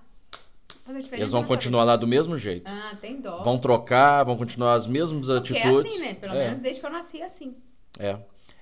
[1.12, 2.70] Eles vão continuar lá do mesmo jeito.
[2.70, 3.42] Ah, tem dó.
[3.42, 5.92] Vão trocar, vão continuar as mesmas Porque é atitudes.
[5.92, 6.14] assim, né?
[6.14, 7.56] Pelo é, menos desde que eu nasci é assim.
[7.98, 8.18] É.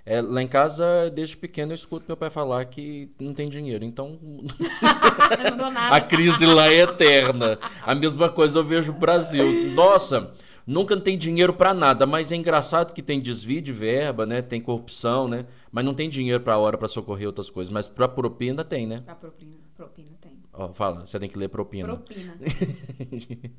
[0.07, 3.85] É, lá em casa, desde pequeno, eu escuto meu pai falar que não tem dinheiro.
[3.85, 6.01] Então, não dou a nada.
[6.03, 7.59] crise lá é eterna.
[7.83, 9.71] A mesma coisa eu vejo no Brasil.
[9.71, 10.33] Nossa,
[10.67, 14.43] nunca tem dinheiro pra nada, mas é engraçado que tem desvio de verba, né?
[14.43, 15.47] Tem corrupção, né?
[15.73, 17.73] Mas não tem dinheiro pra hora pra socorrer outras coisas.
[17.73, 19.03] Mas pra propina tem, né?
[19.07, 20.44] A propina, propina tem.
[20.57, 21.97] Ó, fala, você tem que ler propina.
[21.97, 22.39] Propina.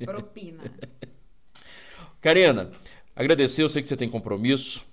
[0.04, 0.62] Propina.
[2.20, 2.72] Karina,
[3.14, 4.84] agradecer, eu sei que você tem compromisso.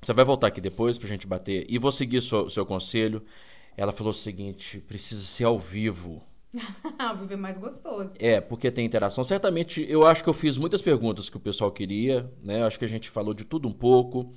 [0.00, 1.66] Você vai voltar aqui depois pra gente bater.
[1.68, 3.22] E vou seguir seu, seu conselho.
[3.76, 6.22] Ela falou o seguinte: precisa ser ao vivo.
[6.98, 8.14] Ah, viver mais gostoso.
[8.18, 9.24] É, porque tem interação.
[9.24, 12.62] Certamente, eu acho que eu fiz muitas perguntas que o pessoal queria, né?
[12.62, 14.34] Acho que a gente falou de tudo um pouco.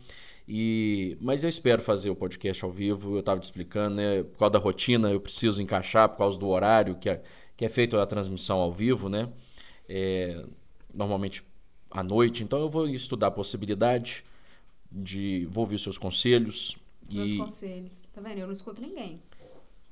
[0.47, 3.15] E, mas eu espero fazer o podcast ao vivo.
[3.15, 4.23] Eu estava te explicando, né?
[4.23, 7.21] Por causa da rotina, eu preciso encaixar por causa do horário que é,
[7.55, 9.29] que é feito a transmissão ao vivo, né?
[9.87, 10.43] É,
[10.93, 11.43] normalmente
[11.89, 12.43] à noite.
[12.43, 14.23] Então eu vou estudar a possibilidade
[14.91, 16.77] de vou ouvir os seus conselhos.
[17.11, 18.03] Meus E, conselhos.
[18.13, 18.39] Tá vendo?
[18.39, 19.21] Eu não escuto ninguém.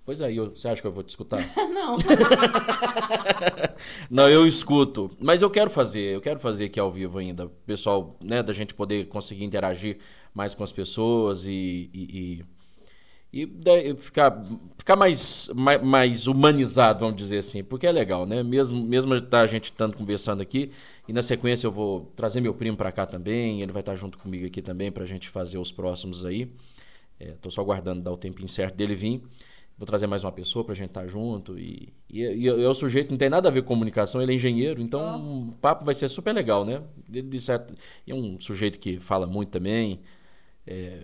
[0.06, 1.40] Pois aí, eu- você acha que eu vou te escutar?
[1.74, 1.98] não.
[4.10, 5.12] Não, eu escuto.
[5.20, 7.48] Mas eu quero fazer, eu quero fazer aqui ao vivo ainda.
[7.66, 9.98] Pessoal, né, da gente poder conseguir interagir
[10.34, 11.90] mais com as pessoas e.
[11.94, 12.46] e, e-
[13.34, 14.42] e daí ficar,
[14.78, 18.44] ficar mais, mais, mais humanizado, vamos dizer assim, porque é legal, né?
[18.44, 20.70] Mesmo, mesmo a gente estando conversando aqui,
[21.08, 24.18] e na sequência eu vou trazer meu primo para cá também, ele vai estar junto
[24.18, 26.52] comigo aqui também pra gente fazer os próximos aí.
[27.20, 29.22] É, tô só aguardando dar o tempinho certo dele vir.
[29.82, 31.58] Vou trazer mais uma pessoa pra gente estar junto.
[31.58, 34.36] E, e, e é o sujeito não tem nada a ver com comunicação, ele é
[34.36, 36.84] engenheiro, então o papo vai ser super legal, né?
[37.12, 37.74] Ele de certo,
[38.06, 40.00] e é um sujeito que fala muito também.
[40.68, 41.00] é,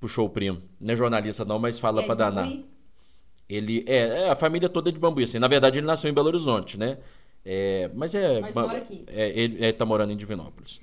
[0.00, 0.60] puxou o primo.
[0.80, 2.52] Não é jornalista, não, mas fala E pra de danar.
[3.48, 5.38] Ele é, é, a família toda é de Bambuí, assim.
[5.38, 6.98] Na verdade, ele nasceu em Belo Horizonte, né?
[7.44, 9.04] É, mas é, Mas mora aqui.
[9.06, 10.80] é, ele, ele tá morando em Divinópolis.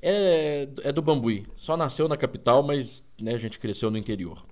[0.00, 1.44] É, é do Bambuí.
[1.54, 4.42] Só nasceu na capital, mas né, a gente cresceu no interior.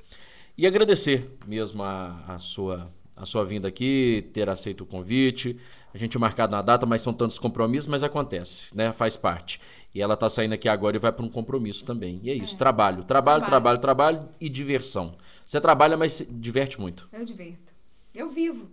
[0.61, 5.56] E agradecer mesmo a, a sua a sua vinda aqui, ter aceito o convite.
[5.94, 8.92] A gente marcado na data, mas são tantos compromissos, mas acontece, né?
[8.92, 9.58] Faz parte.
[9.94, 12.20] E ela tá saindo aqui agora e vai para um compromisso também.
[12.22, 14.18] E é isso, trabalho, trabalho, trabalho, Trabalho.
[14.18, 15.16] trabalho e diversão.
[15.46, 17.08] Você trabalha, mas se diverte muito.
[17.11, 17.72] Eu divirto.
[18.14, 18.68] Eu vivo.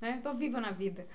[0.00, 0.18] Né?
[0.22, 1.06] Tô viva na vida.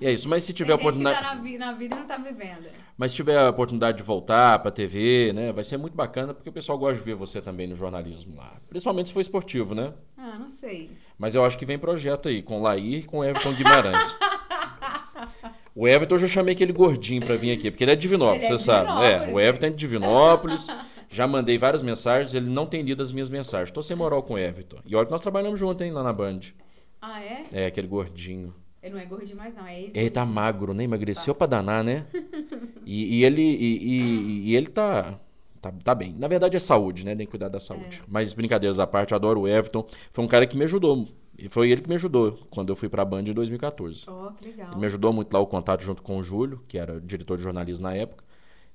[0.00, 0.28] E é isso.
[0.28, 2.16] Mas se tiver Tem gente oportunidade, que tá na, vi- na vida e não tá
[2.16, 2.66] vivendo.
[2.98, 6.50] mas se tiver a oportunidade de voltar para TV, né, vai ser muito bacana porque
[6.50, 8.54] o pessoal gosta de ver você também no jornalismo lá.
[8.68, 9.92] Principalmente se for esportivo, né?
[10.18, 10.90] Ah, não sei.
[11.16, 14.16] Mas eu acho que vem projeto aí com Lair e com Everton Guimarães.
[15.74, 18.44] O Everton eu já chamei aquele gordinho para vir aqui, porque ele é de Divinópolis,
[18.44, 18.88] Ele é você sabe.
[18.90, 20.66] É, Divinópolis, o Everton é de Divinópolis.
[21.08, 23.70] Já mandei várias mensagens, ele não tem lido as minhas mensagens.
[23.70, 24.78] Tô sem moral com o Everton.
[24.84, 26.40] E olha que nós trabalhamos junto, hein, lá na Band.
[27.06, 27.62] Ah, é?
[27.64, 28.54] É, aquele gordinho.
[28.82, 29.66] Ele não é gordinho mais, não.
[29.66, 30.84] É ex Ele tá magro, né?
[30.84, 32.06] Emagreceu pra danar, né?
[32.88, 35.18] E, e ele, e, e- e ele tá,
[35.60, 36.14] tá, tá bem.
[36.18, 37.16] Na verdade é saúde, né?
[37.16, 38.00] Tem que cuidar da saúde.
[38.06, 39.84] Mas brincadeiras à parte, eu adoro o Everton.
[40.12, 41.08] Foi um cara que me ajudou.
[41.36, 44.04] E foi ele que me ajudou quando eu fui pra Band em 2014.
[44.08, 44.68] Ó, que legal.
[44.70, 47.42] Ele me ajudou muito lá o contato junto com o Júlio, que era diretor de
[47.42, 48.24] jornalismo na época.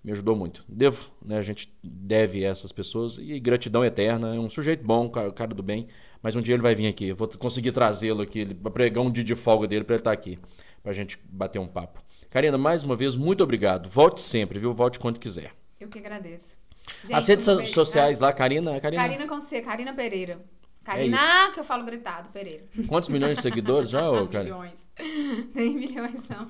[0.03, 0.65] Me ajudou muito.
[0.67, 1.37] Devo, né?
[1.37, 3.17] A gente deve a essas pessoas.
[3.19, 4.35] E gratidão eterna.
[4.35, 5.87] É um sujeito bom, cara, do bem.
[6.23, 7.09] Mas um dia ele vai vir aqui.
[7.09, 10.39] Eu vou conseguir trazê-lo aqui, pregar um dia de folga dele pra ele estar aqui.
[10.81, 12.01] Pra gente bater um papo.
[12.31, 13.89] Karina, mais uma vez, muito obrigado.
[13.89, 14.73] Volte sempre, viu?
[14.73, 15.51] Volte quando quiser.
[15.79, 16.57] Eu que agradeço.
[17.11, 18.25] As redes sociais tá?
[18.25, 19.03] lá, Karina, Karina.
[19.03, 20.39] Karina com C, Karina Pereira.
[20.83, 22.63] É Karina, que eu falo gritado, Pereira.
[22.87, 24.55] Quantos milhões de seguidores já, ô, Karina?
[24.55, 24.89] milhões.
[25.53, 26.47] Tem milhões, não.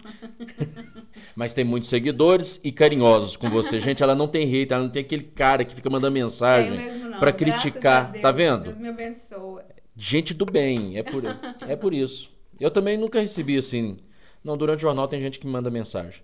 [1.36, 3.80] Mas tem muitos seguidores e carinhosos com você.
[3.80, 6.92] Gente, ela não tem hate, ela não tem aquele cara que fica mandando mensagem Tenho
[6.92, 7.20] mesmo, não.
[7.20, 8.12] pra Graças a criticar.
[8.12, 8.64] Deus, Tá vendo?
[8.64, 9.66] Deus me abençoa.
[9.96, 11.24] Gente do bem, é por,
[11.68, 12.32] é por isso.
[12.60, 13.98] Eu também nunca recebi assim.
[14.44, 16.24] Não, durante o jornal tem gente que me manda mensagem.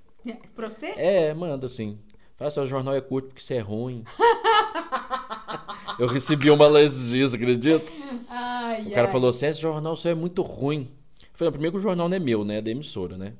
[0.56, 0.88] Pra você?
[0.98, 2.00] É, manda sim.
[2.38, 4.04] Fala, seu jornal é curto porque você é ruim.
[6.00, 7.92] Eu recebi uma esses dias, acredita?
[8.30, 9.12] Ai, O cara ai.
[9.12, 10.90] falou assim: esse jornal seu é muito ruim.
[11.22, 12.58] Eu falei, primeiro que o jornal não é meu, né?
[12.58, 13.34] É da emissora, né?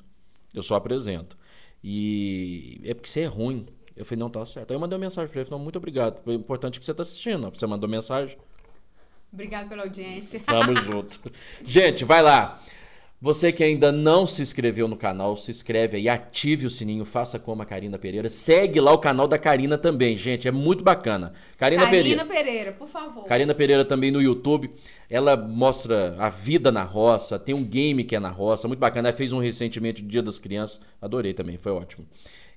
[0.54, 1.38] Eu só apresento.
[1.84, 3.66] E é porque você é ruim.
[3.96, 4.72] Eu falei, não, tá certo.
[4.72, 6.22] Aí eu mandei uma mensagem pra ele, falei, não, muito obrigado.
[6.24, 7.50] Foi importante que você tá assistindo.
[7.50, 8.38] Você mandou mensagem.
[9.34, 10.40] Obrigado pela audiência.
[10.40, 11.20] Tamo junto.
[11.66, 12.62] Gente, vai lá.
[13.20, 17.40] Você que ainda não se inscreveu no canal, se inscreve aí, ative o sininho, faça
[17.40, 18.30] como a Karina Pereira.
[18.30, 20.48] Segue lá o canal da Karina também, gente.
[20.48, 21.34] É muito bacana.
[21.58, 22.24] Karina, Pereira.
[22.24, 23.26] Karina Pereira, por favor.
[23.26, 24.70] Karina Pereira também no YouTube.
[25.10, 29.10] Ela mostra a vida na roça, tem um game que é na roça, muito bacana.
[29.10, 32.06] Ela fez um recentemente do Dia das Crianças, adorei também, foi ótimo.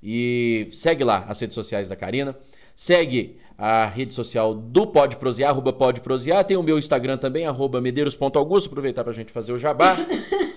[0.02, 2.36] E segue lá as redes sociais da Karina.
[2.76, 6.44] Segue a rede social do Pode Prosear, arroba Pode Prosear.
[6.44, 8.68] Tem o meu Instagram também, arroba medeiros.augusto.
[8.68, 9.96] Aproveitar pra gente fazer o jabá.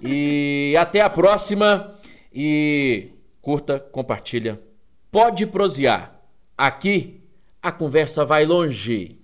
[0.00, 1.94] E até a próxima.
[2.32, 4.60] E curta, compartilha.
[5.10, 6.20] Pode prosear.
[6.56, 7.20] Aqui
[7.62, 9.18] a conversa vai longe.